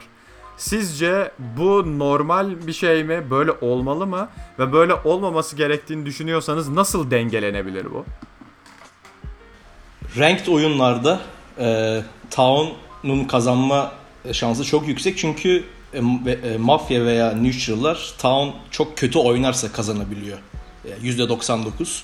Sizce 0.58 1.32
bu 1.40 2.00
normal 2.00 2.68
bir 2.68 2.74
şey 2.74 3.04
mi? 3.04 3.24
Böyle 3.30 3.52
olmalı 3.52 4.08
mı? 4.08 4.30
Ve 4.60 4.74
böyle 4.74 4.94
olmaması 4.94 5.56
gerektiğini 5.56 6.06
düşünüyorsanız 6.06 6.70
nasıl 6.70 7.12
dengelenebilir 7.12 7.86
bu? 7.86 8.06
Ranked 10.18 10.48
oyunlarda 10.48 11.22
e, 11.60 12.02
Town'un 12.32 13.24
kazanma 13.24 13.92
şansı 14.32 14.64
çok 14.64 14.88
yüksek 14.88 15.18
çünkü 15.18 15.64
e, 15.94 16.32
e, 16.32 16.58
Mafya 16.58 17.06
veya 17.06 17.32
Neutral'lar 17.32 18.14
Town 18.18 18.50
çok 18.72 18.98
kötü 18.98 19.20
oynarsa 19.20 19.72
kazanabiliyor. 19.72 20.38
E, 20.86 20.90
%99 20.90 22.02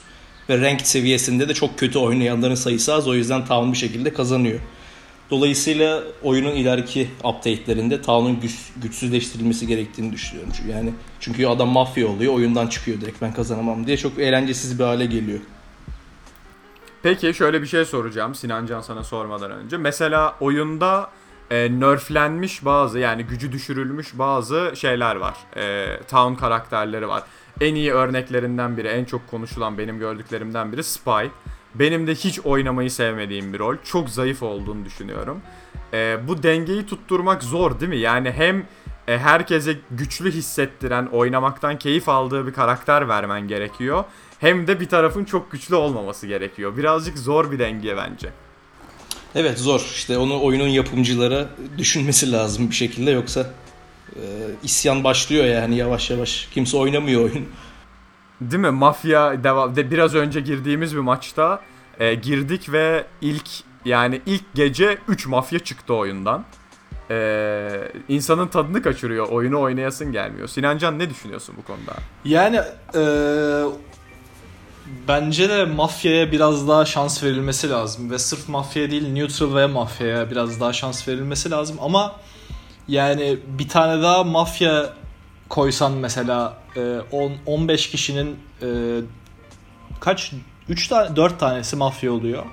ve 0.50 0.62
Ranked 0.62 0.86
seviyesinde 0.86 1.50
de 1.50 1.54
çok 1.54 1.80
kötü 1.80 2.00
oynayanların 2.00 2.56
sayısı 2.56 2.94
az 2.94 3.08
o 3.08 3.14
yüzden 3.14 3.46
Town 3.46 3.72
bir 3.72 3.78
şekilde 3.78 4.14
kazanıyor. 4.14 4.60
Dolayısıyla 5.30 6.04
oyunun 6.24 6.52
ileriki 6.52 7.10
update'lerinde 7.24 8.02
Town'un 8.02 8.40
güç, 8.40 8.56
güçsüzleştirilmesi 8.78 9.68
gerektiğini 9.68 10.14
düşünüyorum. 10.14 10.54
Çünkü 10.58 10.72
yani 10.72 10.94
çünkü 11.20 11.48
adam 11.48 11.70
mafya 11.70 12.08
oluyor, 12.08 12.34
oyundan 12.34 12.68
çıkıyor 12.68 13.02
direkt 13.02 13.22
ben 13.22 13.34
kazanamam 13.34 13.88
diye 13.88 13.98
çok 13.98 14.20
eğlencesiz 14.20 14.80
bir 14.80 14.84
hale 14.84 15.06
geliyor. 15.06 15.40
Peki 17.04 17.34
şöyle 17.34 17.62
bir 17.62 17.68
şey 17.68 17.86
soracağım 17.86 18.36
Sinancan 18.36 18.82
sana 18.82 19.04
sormadan 19.04 19.52
önce. 19.52 19.78
Mesela 19.78 20.36
oyunda 20.40 21.10
e, 21.52 21.80
nerflenmiş 21.80 22.66
bazı 22.66 23.00
yani 23.00 23.24
gücü 23.24 23.52
düşürülmüş 23.52 24.20
bazı 24.20 24.74
şeyler 24.76 25.16
var. 25.16 25.38
E, 25.58 25.86
town 26.10 26.34
karakterleri 26.34 27.08
var. 27.08 27.24
En 27.62 27.76
iyi 27.76 27.94
örneklerinden 27.94 28.78
biri, 28.78 28.88
en 28.88 29.06
çok 29.06 29.28
konuşulan 29.28 29.78
benim 29.78 30.00
gördüklerimden 30.00 30.72
biri 30.72 30.84
Spy. 30.84 31.26
Benim 31.76 32.08
de 32.08 32.16
hiç 32.16 32.40
oynamayı 32.40 32.92
sevmediğim 32.92 33.54
bir 33.54 33.60
rol. 33.60 33.76
Çok 33.84 34.10
zayıf 34.10 34.44
olduğunu 34.44 34.86
düşünüyorum. 34.86 35.42
E, 35.94 36.18
bu 36.28 36.44
dengeyi 36.44 36.86
tutturmak 36.86 37.44
zor 37.44 37.80
değil 37.80 37.90
mi? 37.90 37.98
Yani 37.98 38.32
hem 38.32 38.66
e, 39.08 39.18
herkese 39.18 39.76
güçlü 39.92 40.32
hissettiren, 40.32 41.06
oynamaktan 41.06 41.80
keyif 41.80 42.10
aldığı 42.10 42.48
bir 42.48 42.54
karakter 42.54 43.08
vermen 43.08 43.48
gerekiyor. 43.48 44.04
Hem 44.40 44.68
de 44.68 44.80
bir 44.80 44.90
tarafın 44.90 45.26
çok 45.26 45.52
güçlü 45.52 45.76
olmaması 45.76 46.28
gerekiyor. 46.28 46.78
Birazcık 46.78 47.18
zor 47.18 47.52
bir 47.52 47.60
denge 47.60 47.98
bence. 47.98 48.30
Evet 49.36 49.60
zor. 49.60 49.80
İşte 49.80 50.18
onu 50.18 50.44
oyunun 50.44 50.68
yapımcılara 50.68 51.46
düşünmesi 51.78 52.32
lazım 52.32 52.70
bir 52.70 52.76
şekilde 52.76 53.12
yoksa 53.12 53.46
e, 54.16 54.22
isyan 54.64 55.04
başlıyor 55.04 55.46
yani 55.46 55.76
yavaş 55.78 56.10
yavaş. 56.10 56.50
Kimse 56.54 56.78
oynamıyor 56.78 57.22
oyun. 57.22 57.48
Değil 58.42 58.62
mi? 58.62 58.70
Mafya 58.70 59.44
devam 59.44 59.76
de 59.76 59.92
biraz 59.92 60.16
önce 60.16 60.42
girdiğimiz 60.42 60.96
bir 60.96 61.00
maçta 61.00 61.62
e, 62.00 62.14
girdik 62.14 62.72
ve 62.72 63.06
ilk 63.22 63.50
yani 63.86 64.22
ilk 64.26 64.44
gece 64.56 64.98
3 65.08 65.28
mafya 65.28 65.60
çıktı 65.60 65.94
oyundan. 65.94 66.46
E, 67.12 67.70
insanın 68.10 68.48
tadını 68.48 68.82
kaçırıyor. 68.82 69.28
Oyunu 69.28 69.62
oynayasın 69.62 70.12
gelmiyor. 70.12 70.48
Sinancan 70.48 71.00
ne 71.00 71.10
düşünüyorsun 71.10 71.56
bu 71.58 71.64
konuda? 71.64 71.94
Yani 72.26 72.60
eee, 72.96 73.64
bence 75.08 75.50
de 75.50 75.66
mafyaya 75.66 76.32
biraz 76.32 76.68
daha 76.68 76.86
şans 76.86 77.24
verilmesi 77.24 77.70
lazım 77.70 78.12
ve 78.12 78.20
sırf 78.20 78.50
mafya 78.50 78.92
değil 78.92 79.08
neutral 79.14 79.56
ve 79.56 79.68
mafyaya 79.68 80.32
biraz 80.32 80.60
daha 80.60 80.74
şans 80.74 81.08
verilmesi 81.08 81.52
lazım 81.52 81.78
ama 81.82 82.16
yani 82.88 83.38
bir 83.48 83.68
tane 83.70 84.02
daha 84.04 84.24
mafya 84.24 84.94
koysan 85.50 85.92
mesela 85.92 86.58
eee, 86.76 86.98
10 87.12 87.32
15 87.46 87.90
kişinin 87.92 88.40
eee, 88.62 88.68
kaç 90.00 90.32
3 90.70 90.88
tane 90.88 91.16
4 91.16 91.40
tanesi 91.40 91.76
mafya 91.76 92.12
oluyor. 92.14 92.44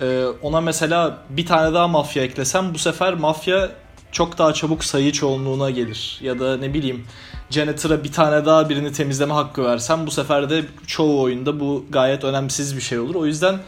Eee, 0.00 0.24
ona 0.42 0.60
mesela 0.60 1.18
bir 1.30 1.46
tane 1.46 1.74
daha 1.74 1.88
mafya 1.88 2.22
eklesem 2.22 2.74
bu 2.74 2.78
sefer 2.78 3.14
mafya 3.14 3.70
çok 4.12 4.38
daha 4.38 4.52
çabuk 4.54 4.84
sayı 4.84 5.12
çoğunluğuna 5.12 5.70
gelir. 5.70 6.18
Ya 6.22 6.38
da 6.38 6.56
ne 6.56 6.74
bileyim 6.74 7.06
Janitor'a 7.52 8.04
bir 8.04 8.12
tane 8.12 8.46
daha 8.46 8.68
birini 8.68 8.92
temizleme 8.92 9.34
hakkı 9.34 9.64
versem 9.64 10.06
bu 10.06 10.10
sefer 10.10 10.50
de 10.50 10.64
çoğu 10.86 11.22
oyunda 11.22 11.60
bu 11.60 11.84
gayet 11.90 12.24
önemsiz 12.24 12.76
bir 12.76 12.80
şey 12.80 12.98
olur. 12.98 13.14
O 13.14 13.26
yüzden 13.26 13.58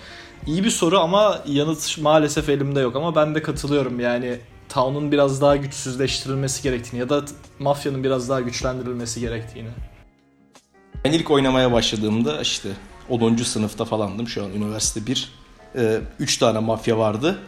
iyi 0.47 0.65
bir 0.65 0.71
soru 0.71 0.99
ama 0.99 1.41
yanıt 1.47 1.99
maalesef 1.99 2.49
elimde 2.49 2.81
yok 2.81 2.97
ama 2.97 3.17
ben 3.17 3.35
de 3.35 3.43
katılıyorum 3.43 4.01
yani 4.01 4.39
Town'un 4.69 5.13
biraz 5.13 5.41
daha 5.41 5.57
güçsüzleştirilmesi 5.57 6.63
gerektiğini 6.63 7.01
ya 7.01 7.09
da 7.09 7.25
mafyanın 7.59 8.05
biraz 8.05 8.29
daha 8.29 8.41
güçlendirilmesi 8.41 9.21
gerektiğini. 9.21 9.69
Ben 11.05 11.13
ilk 11.13 11.31
oynamaya 11.31 11.73
başladığımda 11.73 12.41
işte 12.41 12.69
10. 13.09 13.37
sınıfta 13.37 13.85
falandım 13.85 14.29
şu 14.29 14.45
an 14.45 14.51
üniversite 14.51 15.07
1. 15.07 15.33
3 16.19 16.39
tane 16.39 16.59
mafya 16.59 16.99
vardı. 16.99 17.39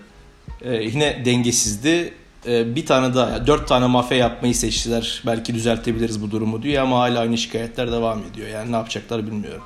E, 0.62 0.74
yine 0.74 1.22
dengesizdi. 1.24 2.14
E, 2.46 2.76
bir 2.76 2.86
tane 2.86 3.14
daha, 3.14 3.46
4 3.46 3.68
tane 3.68 3.86
mafya 3.86 4.18
yapmayı 4.18 4.54
seçtiler. 4.54 5.22
Belki 5.26 5.54
düzeltebiliriz 5.54 6.22
bu 6.22 6.30
durumu 6.30 6.62
diyor 6.62 6.82
ama 6.82 6.98
hala 6.98 7.20
aynı 7.20 7.38
şikayetler 7.38 7.92
devam 7.92 8.22
ediyor. 8.32 8.48
Yani 8.48 8.72
ne 8.72 8.76
yapacaklar 8.76 9.26
bilmiyorum. 9.26 9.62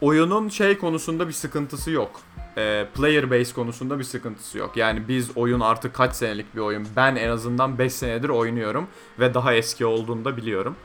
Oyunun 0.00 0.48
şey 0.48 0.78
konusunda 0.78 1.28
bir 1.28 1.32
sıkıntısı 1.32 1.90
yok. 1.90 2.20
E, 2.56 2.86
player 2.94 3.30
base 3.30 3.54
konusunda 3.54 3.98
bir 3.98 4.04
sıkıntısı 4.04 4.58
yok. 4.58 4.76
Yani 4.76 5.08
biz 5.08 5.36
oyun 5.36 5.60
artık 5.60 5.94
kaç 5.94 6.14
senelik 6.14 6.54
bir 6.54 6.60
oyun. 6.60 6.88
Ben 6.96 7.16
en 7.16 7.28
azından 7.28 7.78
5 7.78 7.92
senedir 7.92 8.28
oynuyorum 8.28 8.86
ve 9.18 9.34
daha 9.34 9.54
eski 9.54 9.86
olduğunu 9.86 10.24
da 10.24 10.36
biliyorum. 10.36 10.76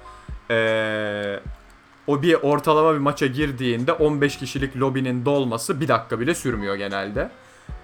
E, 0.52 1.40
o 2.08 2.22
bir 2.22 2.34
ortalama 2.34 2.94
bir 2.94 3.00
maça 3.00 3.28
girdiğinde 3.28 3.92
15 3.92 4.38
kişilik 4.38 4.78
lobinin 4.78 5.26
dolması 5.26 5.82
bir 5.82 5.88
dakika 5.88 6.20
bile 6.20 6.36
sürmüyor 6.36 6.76
genelde. 6.76 7.30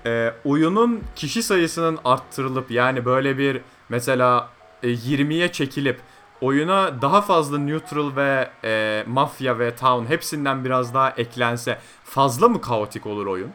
E, 0.05 0.33
oyunun 0.45 1.03
kişi 1.15 1.43
sayısının 1.43 1.99
arttırılıp 2.05 2.71
yani 2.71 3.05
böyle 3.05 3.37
bir 3.37 3.61
mesela 3.89 4.49
e, 4.83 4.87
20'ye 4.87 5.51
çekilip 5.51 5.99
oyuna 6.41 7.01
daha 7.01 7.21
fazla 7.21 7.57
neutral 7.57 8.15
ve 8.15 8.49
e, 8.63 9.03
mafya 9.07 9.59
ve 9.59 9.75
town 9.75 10.05
hepsinden 10.05 10.65
biraz 10.65 10.93
daha 10.93 11.09
eklense 11.09 11.79
fazla 12.03 12.47
mı 12.47 12.61
kaotik 12.61 13.05
olur 13.05 13.25
oyun? 13.25 13.51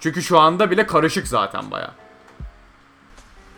Çünkü 0.00 0.22
şu 0.22 0.38
anda 0.38 0.70
bile 0.70 0.86
karışık 0.86 1.28
zaten 1.28 1.70
baya. 1.70 1.94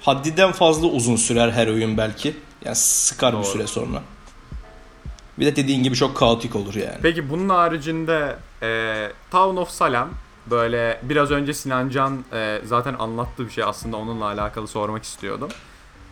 Haddinden 0.00 0.52
fazla 0.52 0.86
uzun 0.86 1.16
sürer 1.16 1.50
her 1.50 1.66
oyun 1.66 1.96
belki. 1.96 2.36
Yani 2.64 2.76
sıkar 2.76 3.32
Doğru. 3.32 3.40
bir 3.40 3.46
süre 3.46 3.66
sonra. 3.66 4.02
Bir 5.38 5.46
de 5.46 5.56
dediğin 5.56 5.82
gibi 5.82 5.96
çok 5.96 6.16
kaotik 6.16 6.56
olur 6.56 6.74
yani. 6.74 6.98
Peki 7.02 7.30
bunun 7.30 7.48
haricinde 7.48 8.36
e, 8.62 9.10
Town 9.30 9.56
of 9.56 9.70
Salem 9.70 10.08
böyle 10.50 11.00
biraz 11.02 11.30
önce 11.30 11.54
Sinancan 11.54 12.24
e, 12.32 12.60
zaten 12.64 12.94
anlattığı 12.98 13.46
bir 13.46 13.50
şey 13.50 13.64
aslında 13.64 13.96
onunla 13.96 14.24
alakalı 14.24 14.68
sormak 14.68 15.04
istiyordum. 15.04 15.48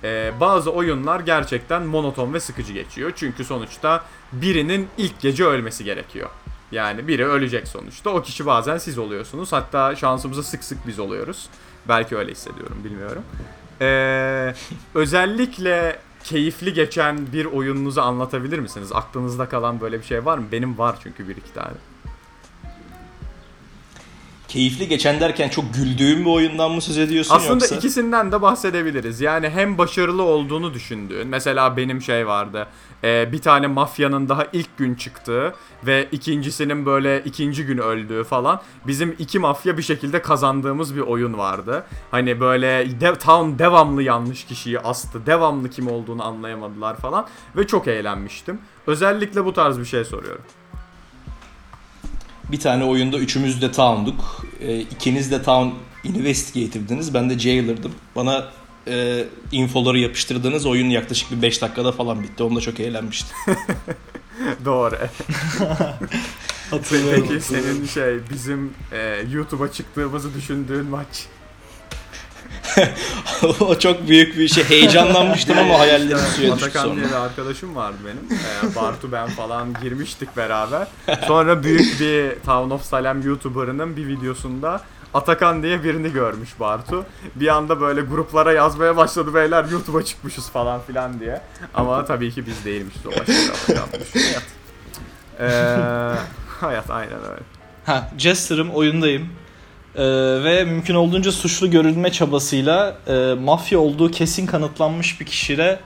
E, 0.05 0.33
bazı 0.41 0.73
oyunlar 0.73 1.21
gerçekten 1.21 1.83
monoton 1.83 2.35
ve 2.35 2.41
sıkıcı 2.41 2.73
geçiyor. 2.73 3.13
Çünkü 3.17 3.45
sonuçta 3.45 4.05
birinin 4.33 4.89
ilk 4.99 5.21
gece 5.21 5.45
ölmesi 5.45 5.85
gerekiyor. 5.85 6.31
Yani 6.73 7.09
biri 7.09 7.27
ölecek 7.27 7.69
sonuçta. 7.69 8.11
O 8.11 8.23
kişi 8.23 8.47
bazen 8.47 8.79
siz 8.79 8.99
oluyorsunuz. 8.99 9.53
Hatta 9.53 9.97
şansımıza 9.97 10.43
sık 10.43 10.65
sık 10.65 10.87
biz 10.87 10.99
oluyoruz. 10.99 11.49
Belki 11.89 12.17
öyle 12.17 12.31
hissediyorum 12.31 12.77
bilmiyorum. 12.85 13.23
Ee, 13.81 14.55
özellikle 14.95 15.99
keyifli 16.25 16.73
geçen 16.73 17.33
bir 17.33 17.45
oyununuzu 17.45 18.01
anlatabilir 18.01 18.59
misiniz? 18.59 18.93
Aklınızda 18.93 19.49
kalan 19.49 19.81
böyle 19.81 19.99
bir 19.99 20.05
şey 20.05 20.25
var 20.25 20.39
mı? 20.39 20.45
Benim 20.53 20.79
var 20.79 20.97
çünkü 21.03 21.29
bir 21.29 21.37
iki 21.37 21.53
tane. 21.55 21.75
Keyifli 24.53 24.89
geçen 24.89 25.21
derken 25.21 25.49
çok 25.49 25.75
güldüğüm 25.75 26.21
bir 26.21 26.31
oyundan 26.31 26.73
mı 26.73 26.81
söz 26.81 26.99
ediyorsun 26.99 27.35
Aslında 27.35 27.53
yoksa? 27.53 27.77
ikisinden 27.77 28.33
de 28.33 28.43
bahsedebiliriz. 28.43 29.21
Yani 29.21 29.49
hem 29.49 29.79
başarılı 29.79 30.23
olduğunu 30.23 30.75
düşündüğün, 30.75 31.29
mesela 31.29 31.77
benim 31.77 32.03
şey 32.03 32.27
vardı. 32.27 32.67
e, 33.05 33.33
bir 33.33 33.39
tane 33.39 33.67
mafyanın 33.67 34.29
daha 34.29 34.47
ilk 34.53 34.79
gün 34.79 34.95
çıktığı 34.95 35.55
ve 35.87 36.09
ikincisinin 36.13 36.87
böyle 36.87 37.21
ikinci 37.25 37.67
gün 37.67 37.79
öldüğü 37.79 38.25
falan. 38.25 38.61
Bizim 38.87 39.17
iki 39.19 39.39
mafya 39.39 39.79
bir 39.79 39.83
şekilde 39.83 40.23
kazandığımız 40.23 40.97
bir 40.97 41.01
oyun 41.01 41.39
vardı. 41.39 41.87
Hani 42.11 42.41
böyle 42.41 43.01
de, 43.01 43.15
tam 43.19 43.59
devamlı 43.59 44.03
yanlış 44.03 44.45
kişiyi 44.45 44.81
astı. 44.81 45.27
Devamlı 45.27 45.71
kim 45.71 45.89
olduğunu 45.89 46.25
anlayamadılar 46.25 46.97
falan. 46.97 47.27
Ve 47.57 47.67
çok 47.67 47.89
eğlenmiştim. 47.89 48.59
Özellikle 48.87 49.45
bu 49.45 49.53
tarz 49.53 49.79
bir 49.79 49.85
şey 49.85 50.05
soruyorum. 50.05 50.43
Bir 52.53 52.61
tane 52.61 52.85
oyunda 52.85 53.19
üçümüz 53.19 53.63
de 53.63 53.73
Town'duk. 53.73 54.47
E, 54.61 54.79
ikiniz 54.81 55.31
de 55.31 55.43
Town 55.43 55.69
Investigative'diniz. 56.05 57.15
Ben 57.15 57.31
de 57.31 57.39
Jailer'dım. 57.39 57.93
Bana 58.17 58.49
e, 58.89 59.25
infoları 59.53 59.99
yapıştırdığınız 59.99 60.67
oyun 60.67 60.91
yaklaşık 60.91 61.31
bir 61.31 61.43
5 61.43 61.63
dakikada 61.63 61.93
falan 61.93 62.23
bitti. 62.23 62.43
Onda 62.43 62.61
çok 62.61 62.81
eğlenmiştim. 62.81 63.37
Doğru. 64.65 64.97
Hatırlıyorum. 66.71 67.27
Peki 67.29 67.41
senin 67.41 67.87
şey 67.87 68.19
bizim 68.31 68.75
e, 68.93 69.25
YouTube'a 69.33 69.73
çıktığımızı 69.73 70.35
düşündüğün 70.35 70.87
maç. 70.87 71.27
o 73.61 73.79
çok 73.79 74.09
büyük 74.09 74.39
bir 74.39 74.49
şey. 74.49 74.65
Heyecanlanmıştım 74.65 75.59
ama 75.59 75.79
hayallerim 75.79 76.19
suya 76.19 76.55
düştü 76.55 76.67
Atakan 76.67 76.83
sonra. 76.83 76.97
diye 76.97 77.07
bir 77.07 77.13
arkadaşım 77.13 77.77
vardı 77.77 77.97
benim. 78.07 78.39
Ee, 78.41 78.75
Bartu 78.77 79.13
ben 79.13 79.29
falan 79.29 79.75
girmiştik 79.83 80.37
beraber. 80.37 80.87
Sonra 81.27 81.63
büyük 81.63 82.01
bir 82.01 82.31
Town 82.47 82.71
of 82.71 82.83
Salem 82.85 83.23
YouTuber'ının 83.23 83.97
bir 83.97 84.07
videosunda 84.07 84.81
Atakan 85.15 85.63
diye 85.63 85.85
birini 85.85 86.13
görmüş 86.13 86.61
Bartu. 86.61 87.07
Bir 87.35 87.49
anda 87.49 87.81
böyle 87.81 88.01
gruplara 88.01 88.53
yazmaya 88.53 88.97
başladı 88.97 89.35
beyler 89.35 89.65
YouTube'a 89.65 90.03
çıkmışız 90.03 90.51
falan 90.51 90.81
filan 90.83 91.21
diye. 91.21 91.41
Ama 91.75 92.05
tabii 92.05 92.31
ki 92.31 92.47
biz 92.47 92.65
değilmişiz 92.65 93.07
o 93.07 93.11
Atakan'mış. 93.11 94.15
Hayat. 94.15 94.43
Ee, 95.41 96.19
hayat 96.61 96.91
aynen 96.91 97.19
öyle. 97.31 97.43
Ha, 97.87 98.11
Jester'ım 98.19 98.71
oyundayım. 98.71 99.29
Ee, 99.97 100.03
ve 100.45 100.65
mümkün 100.65 100.95
olduğunca 100.95 101.33
suçlu 101.33 101.71
görülme 101.71 102.13
çabasıyla 102.13 102.97
e, 103.07 103.35
mafya 103.35 103.79
olduğu 103.79 104.11
kesin 104.11 104.47
kanıtlanmış 104.47 105.21
bir 105.21 105.27
kişiye 105.27 105.81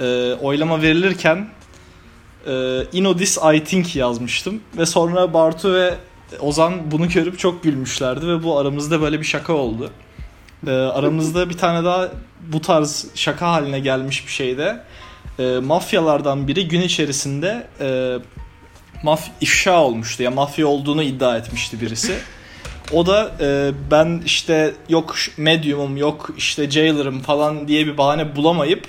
e, 0.00 0.34
oylama 0.42 0.82
verilirken 0.82 1.48
e, 2.46 2.82
Inodis 2.92 3.38
I 3.54 3.64
think 3.64 3.96
yazmıştım. 3.96 4.60
Ve 4.78 4.86
sonra 4.86 5.34
Bartu 5.34 5.74
ve 5.74 5.94
Ozan 6.40 6.90
bunu 6.90 7.08
görüp 7.08 7.38
çok 7.38 7.62
gülmüşlerdi 7.62 8.28
ve 8.28 8.42
bu 8.42 8.58
aramızda 8.58 9.00
böyle 9.00 9.20
bir 9.20 9.24
şaka 9.24 9.52
oldu. 9.52 9.90
E, 10.66 10.70
aramızda 10.70 11.50
bir 11.50 11.58
tane 11.58 11.84
daha 11.84 12.08
bu 12.52 12.60
tarz 12.60 13.06
şaka 13.14 13.48
haline 13.48 13.80
gelmiş 13.80 14.26
bir 14.26 14.32
şeyde 14.32 14.84
e, 15.38 15.58
mafyalardan 15.58 16.48
biri 16.48 16.68
gün 16.68 16.80
içerisinde 16.80 17.66
e, 17.80 18.18
maf 19.02 19.28
ifşa 19.40 19.82
olmuştu. 19.82 20.22
Ya 20.22 20.30
mafya 20.30 20.66
olduğunu 20.66 21.02
iddia 21.02 21.36
etmişti 21.36 21.80
birisi. 21.80 22.18
O 22.92 23.06
da 23.06 23.32
e, 23.40 23.70
ben 23.90 24.22
işte 24.24 24.74
yok 24.88 25.14
medium'um 25.36 25.96
yok 25.96 26.30
işte 26.36 26.70
jailer'ım 26.70 27.20
falan 27.20 27.68
diye 27.68 27.86
bir 27.86 27.98
bahane 27.98 28.36
bulamayıp 28.36 28.86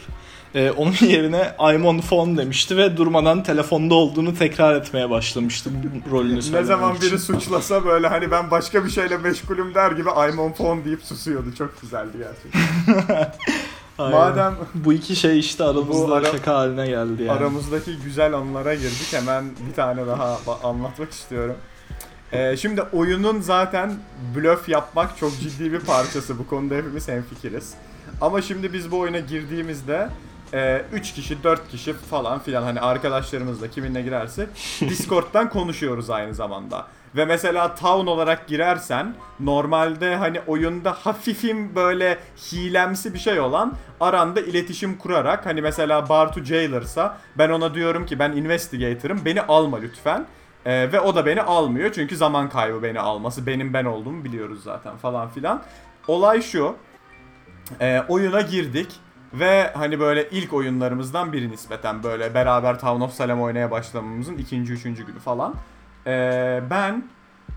e, 0.56 0.72
onun 0.72 0.92
yerine 1.02 1.52
I'm 1.74 1.86
on 1.86 2.00
phone 2.00 2.38
demişti 2.38 2.78
ve 2.78 2.98
durmadan 2.98 3.44
telefonda 3.44 3.96
olduğunu 3.96 4.36
tekrar 4.38 4.76
etmeye 4.76 5.10
başlamıştı 5.10 5.70
bu 5.74 6.12
rolünü 6.16 6.52
Ne 6.52 6.64
zaman 6.64 6.96
için. 6.96 7.08
biri 7.10 7.20
suçlasa 7.20 7.86
böyle 7.86 8.08
hani 8.08 8.32
ben 8.32 8.52
başka 8.52 8.86
bir 8.86 8.90
şeyle 8.90 9.18
meşgulüm 9.18 9.76
der 9.76 9.92
gibi 9.92 10.10
I'm 10.10 10.40
on 10.40 10.52
phone 10.52 10.86
deyip 10.86 11.04
susuyordu. 11.04 11.56
Çok 11.58 11.82
güzeldi 11.82 12.18
gerçekten. 12.18 13.32
Madem 14.12 14.56
bu 14.74 14.94
iki 14.94 15.16
şey 15.16 15.40
işte 15.40 15.64
aramızda 15.64 16.16
ara- 16.16 16.32
şaka 16.32 16.56
haline 16.56 16.88
geldi 16.88 17.24
yani. 17.24 17.32
Aramızdaki 17.40 17.92
güzel 18.04 18.34
anlara 18.34 18.74
girdik. 18.76 19.08
Hemen 19.14 19.46
bir 19.70 19.74
tane 19.76 20.08
daha 20.08 20.40
anlatmak 20.64 21.12
istiyorum. 21.12 21.56
Ee, 22.34 22.58
şimdi 22.58 22.82
oyunun 22.82 23.42
zaten 23.42 23.92
blöf 24.36 24.70
yapmak 24.70 25.18
çok 25.18 25.40
ciddi 25.40 25.74
bir 25.74 25.80
parçası. 25.80 26.40
Bu 26.40 26.48
konuda 26.48 26.76
hepimiz 26.76 27.08
hemfikiriz. 27.08 27.74
Ama 28.22 28.42
şimdi 28.42 28.74
biz 28.74 28.92
bu 28.92 29.00
oyuna 29.00 29.20
girdiğimizde 29.20 30.10
3 30.94 31.14
kişi, 31.14 31.44
4 31.44 31.70
kişi 31.70 31.94
falan 31.94 32.40
filan 32.40 32.64
hani 32.64 32.82
arkadaşlarımızla 32.82 33.68
kiminle 33.68 34.02
girersek 34.02 34.48
Discord'dan 34.82 35.50
konuşuyoruz 35.50 36.10
aynı 36.10 36.34
zamanda. 36.34 36.88
Ve 37.16 37.26
mesela 37.26 37.76
town 37.76 38.08
olarak 38.08 38.48
girersen 38.48 39.14
normalde 39.40 40.16
hani 40.16 40.42
oyunda 40.48 40.92
hafifim 40.92 41.76
böyle 41.76 42.20
hilemsi 42.52 43.14
bir 43.14 43.20
şey 43.20 43.40
olan 43.40 43.74
aranda 44.00 44.42
iletişim 44.42 44.98
kurarak 44.98 45.46
hani 45.46 45.62
mesela 45.62 46.10
Bartu 46.10 46.44
Jailer'sa 46.44 47.18
ben 47.38 47.50
ona 47.50 47.74
diyorum 47.74 48.06
ki 48.06 48.20
ben 48.20 48.32
investigator'ım 48.32 49.26
beni 49.26 49.42
alma 49.42 49.78
lütfen. 49.78 50.26
Ee, 50.66 50.92
ve 50.92 51.00
o 51.00 51.16
da 51.16 51.26
beni 51.26 51.42
almıyor 51.42 51.92
çünkü 51.92 52.18
zaman 52.18 52.50
kaybı 52.50 52.84
beni 52.84 53.00
alması. 53.00 53.46
Benim 53.46 53.74
ben 53.74 53.86
olduğumu 53.86 54.24
biliyoruz 54.24 54.64
zaten 54.64 54.98
falan 54.98 55.30
filan. 55.30 55.64
Olay 56.08 56.42
şu. 56.42 56.76
Ee, 57.82 58.04
oyuna 58.08 58.42
girdik 58.42 58.96
ve 59.34 59.72
hani 59.74 60.00
böyle 60.00 60.30
ilk 60.30 60.54
oyunlarımızdan 60.54 61.34
biri 61.34 61.52
nispeten 61.52 62.04
böyle 62.04 62.34
beraber 62.34 62.80
Town 62.80 63.02
of 63.02 63.14
Salem 63.14 63.42
oynaya 63.42 63.72
başlamamızın 63.72 64.38
ikinci, 64.38 64.74
üçüncü 64.74 65.06
günü 65.06 65.20
falan. 65.20 65.56
Ee, 66.08 66.62
ben 66.70 67.04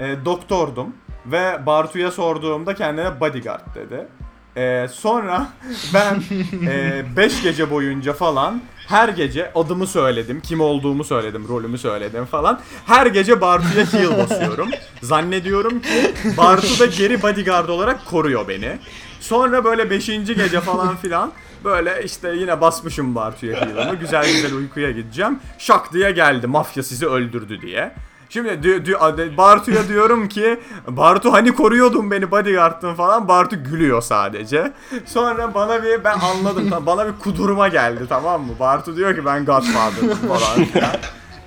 e, 0.00 0.24
doktordum 0.24 0.96
ve 1.26 1.66
Bartu'ya 1.66 2.11
sorduğumda 2.11 2.74
kendine 2.74 3.20
bodyguard 3.20 3.74
dedi. 3.74 4.09
Ee, 4.56 4.86
sonra 4.92 5.48
ben 5.94 6.22
5 7.16 7.42
gece 7.42 7.70
boyunca 7.70 8.12
falan 8.12 8.62
her 8.88 9.08
gece 9.08 9.52
adımı 9.54 9.86
söyledim, 9.86 10.40
kim 10.40 10.60
olduğumu 10.60 11.04
söyledim, 11.04 11.48
rolümü 11.48 11.78
söyledim 11.78 12.24
falan. 12.24 12.60
Her 12.86 13.06
gece 13.06 13.40
Bartu'ya 13.40 13.92
heal 13.92 14.18
basıyorum. 14.18 14.68
Zannediyorum 15.02 15.80
ki 15.80 16.12
Bartu 16.36 16.78
da 16.80 16.86
geri 16.86 17.22
bodyguard 17.22 17.68
olarak 17.68 18.06
koruyor 18.06 18.48
beni. 18.48 18.78
Sonra 19.20 19.64
böyle 19.64 19.90
5. 19.90 20.06
gece 20.06 20.60
falan 20.60 20.96
filan 20.96 21.32
böyle 21.64 22.02
işte 22.04 22.34
yine 22.34 22.60
basmışım 22.60 23.14
Bartu'ya 23.14 23.60
heal'ımı. 23.60 23.94
Güzel 23.94 24.26
güzel 24.32 24.54
uykuya 24.54 24.90
gideceğim. 24.90 25.38
Şak 25.58 25.92
diye 25.92 26.10
geldi 26.10 26.46
mafya 26.46 26.82
sizi 26.82 27.06
öldürdü 27.06 27.60
diye. 27.62 27.92
Şimdi 28.33 28.49
dü- 28.49 28.97
ade- 28.97 29.37
Bartu'ya 29.37 29.88
diyorum 29.88 30.29
ki 30.29 30.61
Bartu 30.88 31.33
hani 31.33 31.55
koruyordun 31.55 32.11
beni 32.11 32.31
bodyguard'tın 32.31 32.95
falan 32.95 33.29
Bartu 33.29 33.64
gülüyor 33.64 34.03
sadece. 34.03 34.73
Sonra 35.07 35.55
bana 35.55 35.83
bir 35.83 36.05
ben 36.05 36.18
anladım 36.18 36.71
tamam, 36.71 36.87
bana 36.87 37.07
bir 37.07 37.12
kudurma 37.18 37.68
geldi 37.68 38.01
tamam 38.09 38.42
mı? 38.42 38.53
Bartu 38.61 38.97
diyor 38.97 39.14
ki 39.16 39.25
ben 39.25 39.45
Godfather'ım 39.45 40.29
falan 40.29 40.64
filan. 40.64 40.90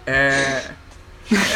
Ee, 0.07 0.33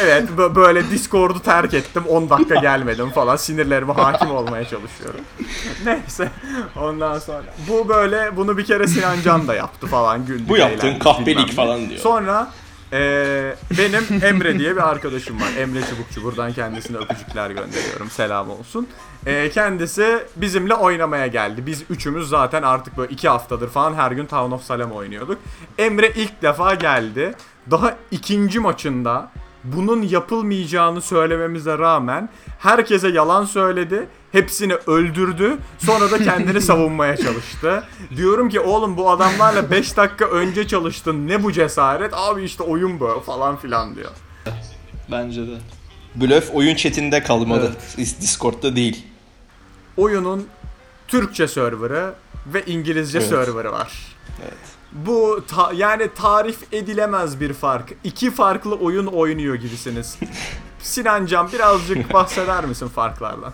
evet 0.03 0.29
bö- 0.37 0.55
böyle 0.55 0.89
Discord'u 0.89 1.39
terk 1.39 1.73
ettim 1.73 2.03
10 2.07 2.29
dakika 2.29 2.55
gelmedim 2.55 3.09
falan 3.09 3.35
sinirlerime 3.35 3.93
hakim 3.93 4.31
olmaya 4.31 4.63
çalışıyorum. 4.63 5.21
Neyse 5.85 6.29
ondan 6.81 7.19
sonra 7.19 7.43
bu 7.69 7.89
böyle 7.89 8.37
bunu 8.37 8.57
bir 8.57 8.65
kere 8.65 8.87
Sinan 8.87 9.21
Can 9.23 9.47
da 9.47 9.55
yaptı 9.55 9.87
falan 9.87 10.25
güldük 10.25 10.49
Bu 10.49 10.57
yaptığın 10.57 10.87
eğlendik, 10.87 11.01
kahpelik 11.03 11.51
falan 11.55 11.89
diyor. 11.89 11.99
Sonra 12.01 12.47
ee, 12.93 13.55
benim 13.77 14.23
Emre 14.23 14.59
diye 14.59 14.75
bir 14.75 14.89
arkadaşım 14.89 15.41
var. 15.41 15.49
Emre 15.57 15.81
Çubukçu. 15.81 16.23
Buradan 16.23 16.53
kendisine 16.53 16.97
öpücükler 16.97 17.49
gönderiyorum. 17.49 18.09
Selam 18.09 18.49
olsun. 18.49 18.87
Ee, 19.25 19.49
kendisi 19.49 20.25
bizimle 20.35 20.73
oynamaya 20.73 21.27
geldi. 21.27 21.65
Biz 21.65 21.83
üçümüz 21.89 22.29
zaten 22.29 22.63
artık 22.63 22.97
böyle 22.97 23.13
iki 23.13 23.29
haftadır 23.29 23.69
falan 23.69 23.93
her 23.93 24.11
gün 24.11 24.25
Town 24.25 24.51
of 24.51 24.63
Salem 24.63 24.91
oynuyorduk. 24.91 25.37
Emre 25.77 26.11
ilk 26.15 26.41
defa 26.41 26.73
geldi. 26.73 27.35
Daha 27.71 27.95
ikinci 28.11 28.59
maçında 28.59 29.31
bunun 29.63 30.01
yapılmayacağını 30.01 31.01
söylememize 31.01 31.77
rağmen 31.77 32.29
herkese 32.59 33.07
yalan 33.09 33.45
söyledi. 33.45 34.07
Hepsini 34.31 34.73
öldürdü. 34.73 35.57
Sonra 35.77 36.11
da 36.11 36.23
kendini 36.23 36.61
savunmaya 36.71 37.17
çalıştı. 37.17 37.83
Diyorum 38.15 38.49
ki 38.49 38.59
oğlum 38.59 38.97
bu 38.97 39.09
adamlarla 39.09 39.71
5 39.71 39.97
dakika 39.97 40.25
önce 40.25 40.67
çalıştın. 40.67 41.27
Ne 41.27 41.43
bu 41.43 41.51
cesaret? 41.51 42.13
Abi 42.13 42.43
işte 42.43 42.63
oyun 42.63 42.99
bu 42.99 43.23
falan 43.25 43.57
filan 43.57 43.95
diyor. 43.95 44.11
Bence 45.11 45.47
de. 45.47 45.55
Blöf 46.15 46.49
oyun 46.53 46.75
chatinde 46.75 47.23
kalmadı. 47.23 47.71
Discord'da 47.97 48.75
değil. 48.75 49.05
Oyunun 49.97 50.47
Türkçe 51.07 51.47
serverı 51.47 52.13
ve 52.53 52.65
İngilizce 52.65 53.19
Evet. 53.19 53.29
serverı 53.29 53.71
var. 53.71 53.91
Evet. 54.43 54.78
Bu 54.91 55.43
ta- 55.47 55.73
yani 55.75 56.09
tarif 56.15 56.73
edilemez 56.73 57.39
bir 57.39 57.53
fark. 57.53 57.93
İki 58.03 58.31
farklı 58.31 58.75
oyun 58.75 59.05
oynuyor 59.05 59.55
gibisiniz. 59.55 60.17
Sinancan 60.79 61.51
birazcık 61.51 62.13
bahseder 62.13 62.65
misin 62.65 62.87
farklardan? 62.87 63.53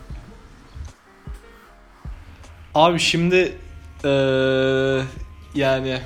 Abi 2.75 2.99
şimdi 2.99 3.57
eee, 4.03 5.01
yani 5.55 6.01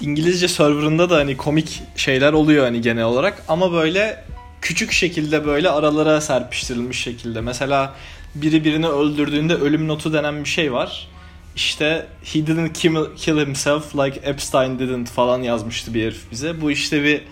İngilizce 0.00 0.48
serverında 0.48 1.10
da 1.10 1.16
hani 1.16 1.36
komik 1.36 1.82
şeyler 1.96 2.32
oluyor 2.32 2.64
hani 2.64 2.80
genel 2.80 3.04
olarak 3.04 3.42
ama 3.48 3.72
böyle 3.72 4.24
küçük 4.60 4.92
şekilde 4.92 5.46
böyle 5.46 5.70
aralara 5.70 6.20
serpiştirilmiş 6.20 7.00
şekilde. 7.00 7.40
Mesela 7.40 7.94
biri 8.34 8.64
birini 8.64 8.88
öldürdüğünde 8.88 9.54
ölüm 9.54 9.88
notu 9.88 10.12
denen 10.12 10.44
bir 10.44 10.48
şey 10.48 10.72
var. 10.72 11.08
İşte 11.56 12.06
he 12.24 12.46
didn't 12.46 12.72
kill, 13.16 13.46
himself 13.46 13.96
like 13.96 14.20
Epstein 14.22 14.78
didn't 14.78 15.10
falan 15.10 15.42
yazmıştı 15.42 15.94
bir 15.94 16.02
herif 16.02 16.30
bize. 16.30 16.60
Bu 16.60 16.70
işte 16.70 17.02
bir 17.02 17.22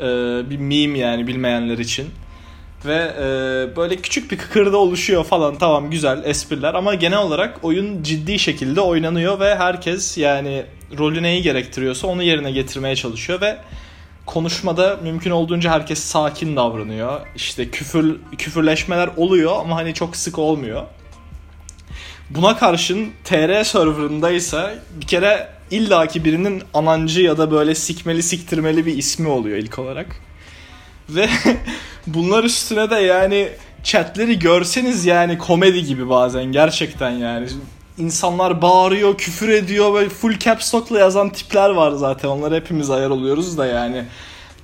eee, 0.00 0.50
bir 0.50 0.58
meme 0.58 0.98
yani 0.98 1.26
bilmeyenler 1.26 1.78
için. 1.78 2.08
Ve 2.84 3.12
e, 3.18 3.76
böyle 3.76 3.96
küçük 3.96 4.30
bir 4.32 4.38
kıkırda 4.38 4.76
oluşuyor 4.76 5.24
falan 5.24 5.58
tamam 5.58 5.90
güzel 5.90 6.22
espriler 6.24 6.74
ama 6.74 6.94
genel 6.94 7.18
olarak 7.18 7.58
oyun 7.62 8.02
ciddi 8.02 8.38
şekilde 8.38 8.80
oynanıyor 8.80 9.40
ve 9.40 9.56
herkes 9.56 10.18
yani 10.18 10.64
rolü 10.98 11.22
neyi 11.22 11.42
gerektiriyorsa 11.42 12.06
onu 12.06 12.22
yerine 12.22 12.50
getirmeye 12.50 12.96
çalışıyor 12.96 13.40
ve 13.40 13.58
konuşmada 14.26 14.98
mümkün 15.02 15.30
olduğunca 15.30 15.70
herkes 15.70 15.98
sakin 15.98 16.56
davranıyor. 16.56 17.20
İşte 17.36 17.70
küfür 17.70 18.16
küfürleşmeler 18.38 19.10
oluyor 19.16 19.56
ama 19.60 19.76
hani 19.76 19.94
çok 19.94 20.16
sık 20.16 20.38
olmuyor. 20.38 20.82
Buna 22.30 22.56
karşın 22.56 23.10
TR 23.24 23.64
serverındaysa 23.64 24.74
bir 25.00 25.06
kere 25.06 25.48
illaki 25.70 26.24
birinin 26.24 26.62
anancı 26.74 27.20
ya 27.20 27.38
da 27.38 27.50
böyle 27.50 27.74
sikmeli 27.74 28.22
siktirmeli 28.22 28.86
bir 28.86 28.98
ismi 28.98 29.28
oluyor 29.28 29.56
ilk 29.56 29.78
olarak. 29.78 30.06
Ve 31.08 31.28
bunlar 32.06 32.44
üstüne 32.44 32.90
de 32.90 32.94
yani 32.94 33.48
chatleri 33.84 34.38
görseniz 34.38 35.06
yani 35.06 35.38
komedi 35.38 35.84
gibi 35.84 36.08
bazen 36.08 36.44
gerçekten 36.44 37.10
yani. 37.10 37.48
insanlar 37.98 38.62
bağırıyor, 38.62 39.18
küfür 39.18 39.48
ediyor 39.48 39.94
ve 39.94 40.08
full 40.08 40.38
caps 40.38 40.74
lock'la 40.74 40.98
yazan 40.98 41.30
tipler 41.30 41.70
var 41.70 41.92
zaten. 41.92 42.28
Onlara 42.28 42.54
hepimiz 42.54 42.90
ayar 42.90 43.10
oluyoruz 43.10 43.58
da 43.58 43.66
yani. 43.66 44.04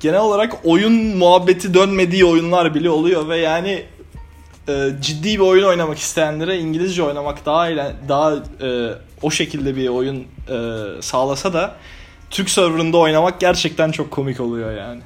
Genel 0.00 0.20
olarak 0.20 0.56
oyun 0.64 1.16
muhabbeti 1.16 1.74
dönmediği 1.74 2.24
oyunlar 2.24 2.74
bile 2.74 2.90
oluyor 2.90 3.28
ve 3.28 3.36
yani 3.36 3.82
e, 4.68 4.88
ciddi 5.00 5.28
bir 5.28 5.38
oyun 5.38 5.64
oynamak 5.64 5.98
isteyenlere 5.98 6.58
İngilizce 6.58 7.02
oynamak 7.02 7.46
daha 7.46 7.70
eğlen- 7.70 7.94
daha 8.08 8.34
e, 8.34 8.90
o 9.22 9.30
şekilde 9.30 9.76
bir 9.76 9.88
oyun 9.88 10.16
e, 10.48 10.56
sağlasa 11.02 11.52
da 11.52 11.74
Türk 12.30 12.50
serverında 12.50 12.96
oynamak 12.96 13.40
gerçekten 13.40 13.90
çok 13.90 14.10
komik 14.10 14.40
oluyor 14.40 14.76
yani. 14.76 15.00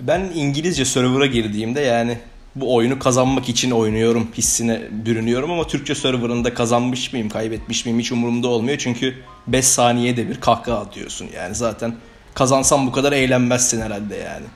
Ben 0.00 0.30
İngilizce 0.34 0.84
server'a 0.84 1.26
girdiğimde 1.26 1.80
yani 1.80 2.18
bu 2.54 2.74
oyunu 2.74 2.98
kazanmak 2.98 3.48
için 3.48 3.70
oynuyorum 3.70 4.28
hissine 4.38 4.82
bürünüyorum 4.90 5.50
ama 5.52 5.66
Türkçe 5.66 5.94
server'ında 5.94 6.54
kazanmış 6.54 7.12
mıyım, 7.12 7.28
kaybetmiş 7.28 7.84
miyim 7.86 7.98
hiç 7.98 8.12
umurumda 8.12 8.48
olmuyor. 8.48 8.78
Çünkü 8.78 9.14
5 9.46 9.64
saniyede 9.64 10.28
bir 10.28 10.40
kahkaha 10.40 10.78
atıyorsun 10.78 11.28
yani 11.36 11.54
zaten 11.54 11.94
kazansam 12.34 12.86
bu 12.86 12.92
kadar 12.92 13.12
eğlenmezsin 13.12 13.80
herhalde 13.80 14.16
yani. 14.16 14.46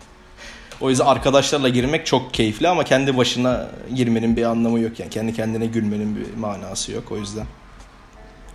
O 0.80 0.90
yüzden 0.90 1.06
arkadaşlarla 1.06 1.68
girmek 1.68 2.06
çok 2.06 2.34
keyifli 2.34 2.68
ama 2.68 2.84
kendi 2.84 3.16
başına 3.16 3.70
girmenin 3.94 4.37
bir 4.37 4.44
anlamı 4.44 4.80
yok 4.80 5.00
yani. 5.00 5.10
Kendi 5.10 5.34
kendine 5.34 5.66
gülmenin 5.66 6.16
bir 6.16 6.37
manası 6.37 6.92
yok 6.92 7.12
o 7.12 7.16
yüzden. 7.16 7.46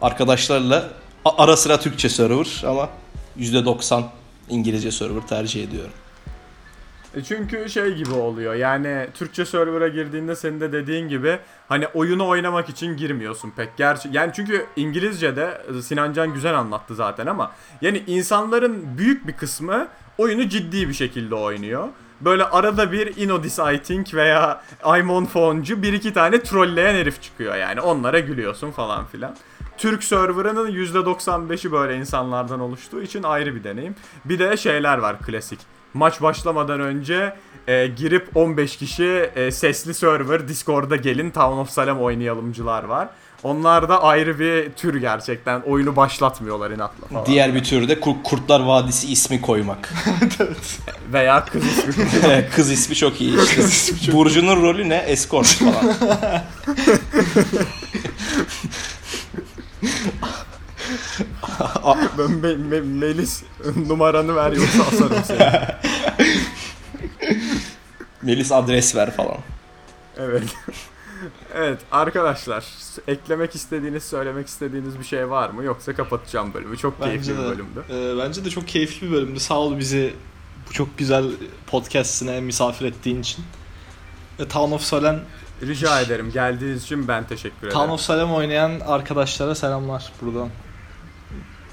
Arkadaşlarla 0.01 0.89
ara 1.25 1.57
sıra 1.57 1.79
Türkçe 1.79 2.09
server 2.09 2.63
ama 2.67 2.89
%90 3.39 4.03
İngilizce 4.49 4.91
server 4.91 5.21
tercih 5.21 5.63
ediyorum. 5.63 5.91
E 7.15 7.23
Çünkü 7.23 7.69
şey 7.69 7.95
gibi 7.95 8.13
oluyor 8.13 8.55
yani 8.55 9.07
Türkçe 9.13 9.45
server'a 9.45 9.87
girdiğinde 9.87 10.35
senin 10.35 10.59
de 10.59 10.71
dediğin 10.71 11.07
gibi 11.07 11.39
hani 11.67 11.87
oyunu 11.87 12.27
oynamak 12.27 12.69
için 12.69 12.97
girmiyorsun 12.97 13.51
pek. 13.55 13.77
Gerçi 13.77 14.09
yani 14.11 14.31
çünkü 14.35 14.65
İngilizce'de 14.75 15.61
e, 15.77 15.81
Sinan 15.81 16.13
Can 16.13 16.33
güzel 16.33 16.59
anlattı 16.59 16.95
zaten 16.95 17.25
ama 17.25 17.51
yani 17.81 18.03
insanların 18.07 18.97
büyük 18.97 19.27
bir 19.27 19.33
kısmı 19.33 19.87
oyunu 20.17 20.49
ciddi 20.49 20.89
bir 20.89 20.93
şekilde 20.93 21.35
oynuyor. 21.35 21.87
Böyle 22.21 22.43
arada 22.43 22.91
bir 22.91 23.17
Inodis 23.17 23.59
I 23.59 23.81
think 23.83 24.13
veya 24.13 24.61
I'm 24.97 25.09
on 25.09 25.25
phone'cu 25.25 25.81
bir 25.81 25.93
iki 25.93 26.13
tane 26.13 26.43
trolleyen 26.43 26.95
herif 26.95 27.21
çıkıyor 27.21 27.55
yani 27.55 27.81
onlara 27.81 28.19
gülüyorsun 28.19 28.71
falan 28.71 29.05
filan. 29.05 29.35
Türk 29.77 30.03
serverının 30.03 30.71
%95'i 30.71 31.71
böyle 31.71 31.95
insanlardan 31.95 32.59
oluştuğu 32.59 33.01
için 33.01 33.23
ayrı 33.23 33.55
bir 33.55 33.63
deneyim. 33.63 33.95
Bir 34.25 34.39
de 34.39 34.57
şeyler 34.57 34.97
var 34.97 35.19
klasik. 35.19 35.59
Maç 35.93 36.21
başlamadan 36.21 36.79
önce 36.79 37.35
e, 37.67 37.87
girip 37.87 38.37
15 38.37 38.77
kişi 38.77 39.29
e, 39.35 39.51
sesli 39.51 39.93
server 39.93 40.47
Discord'a 40.47 40.95
gelin 40.95 41.31
Town 41.31 41.57
of 41.57 41.69
Salem 41.69 41.99
oynayalımcılar 41.99 42.83
var. 42.83 43.09
Onlar 43.43 43.89
da 43.89 44.03
ayrı 44.03 44.39
bir 44.39 44.71
tür 44.71 45.01
gerçekten. 45.01 45.61
Oyunu 45.61 45.95
başlatmıyorlar 45.95 46.71
inatla 46.71 47.07
falan. 47.07 47.25
Diğer 47.25 47.55
bir 47.55 47.63
tür 47.63 47.87
de 47.87 47.99
Kur- 47.99 48.23
Kurtlar 48.23 48.59
Vadisi 48.59 49.11
ismi 49.11 49.41
koymak. 49.41 49.93
Veya 51.13 51.45
kız 51.45 51.63
ismi. 51.65 52.05
Kız 52.55 52.71
ismi 52.71 52.95
çok 52.95 53.21
iyi 53.21 53.37
işte. 53.43 54.13
Burcu'nun 54.13 54.63
rolü 54.63 54.89
ne? 54.89 54.95
Escort 54.97 55.47
falan. 55.47 55.93
ben 62.17 62.31
Me- 62.41 62.57
Me- 62.69 62.81
Melis 62.81 63.43
numaranı 63.87 64.35
ver 64.35 64.51
yoksa 64.51 64.83
asarım 64.83 65.23
seni. 65.27 65.39
Melis 68.21 68.51
adres 68.51 68.95
ver 68.95 69.11
falan. 69.15 69.37
Evet. 70.17 70.43
Evet 71.59 71.79
arkadaşlar 71.91 72.65
eklemek 73.07 73.55
istediğiniz 73.55 74.03
söylemek 74.03 74.47
istediğiniz 74.47 74.99
bir 74.99 75.03
şey 75.03 75.29
var 75.29 75.49
mı 75.49 75.63
yoksa 75.63 75.93
kapatacağım 75.93 76.53
bölümü 76.53 76.77
çok 76.77 76.99
keyifli 77.03 77.19
Bence 77.19 77.33
bir 77.33 77.43
de, 77.43 77.49
bölümdü. 77.49 77.83
e, 77.89 78.17
bence 78.17 78.45
de 78.45 78.49
çok 78.49 78.67
keyifli 78.67 79.07
bir 79.07 79.11
bölümdü. 79.11 79.39
Sağ 79.39 79.57
ol 79.59 79.79
bizi 79.79 80.13
bu 80.69 80.73
çok 80.73 80.97
güzel 80.97 81.25
podcast'ine 81.67 82.41
misafir 82.41 82.85
ettiğin 82.85 83.21
için. 83.21 83.45
E, 84.39 84.47
Town 84.47 84.71
of 84.71 84.81
Salem, 84.81 85.21
Rica 85.61 86.01
ederim 86.01 86.31
geldiğiniz 86.31 86.83
için 86.83 87.07
ben 87.07 87.27
teşekkür 87.27 87.57
ederim. 87.57 87.73
Town 87.73 87.89
of 87.89 88.01
Salem 88.01 88.31
oynayan 88.31 88.79
arkadaşlara 88.79 89.55
selamlar 89.55 90.11
buradan. 90.21 90.49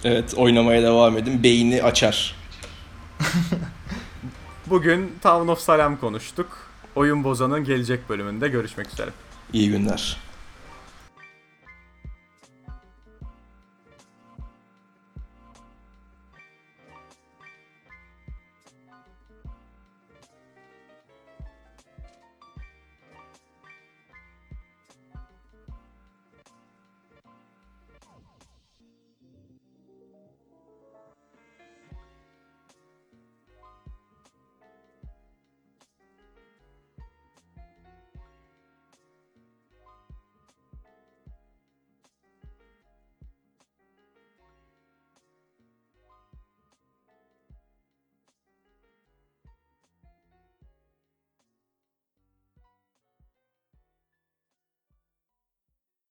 Evet 0.04 0.34
oynamaya 0.36 0.82
devam 0.82 1.18
edin. 1.18 1.42
Beyni 1.42 1.82
açar. 1.82 2.36
Bugün 4.66 5.18
Town 5.22 5.48
of 5.48 5.58
Salem 5.60 5.96
konuştuk. 5.96 6.48
Oyun 6.94 7.24
Bozan'ın 7.24 7.64
gelecek 7.64 8.08
bölümünde 8.08 8.48
görüşmek 8.48 8.92
üzere. 8.92 9.10
İyi 9.52 9.68
günler. 9.68 10.16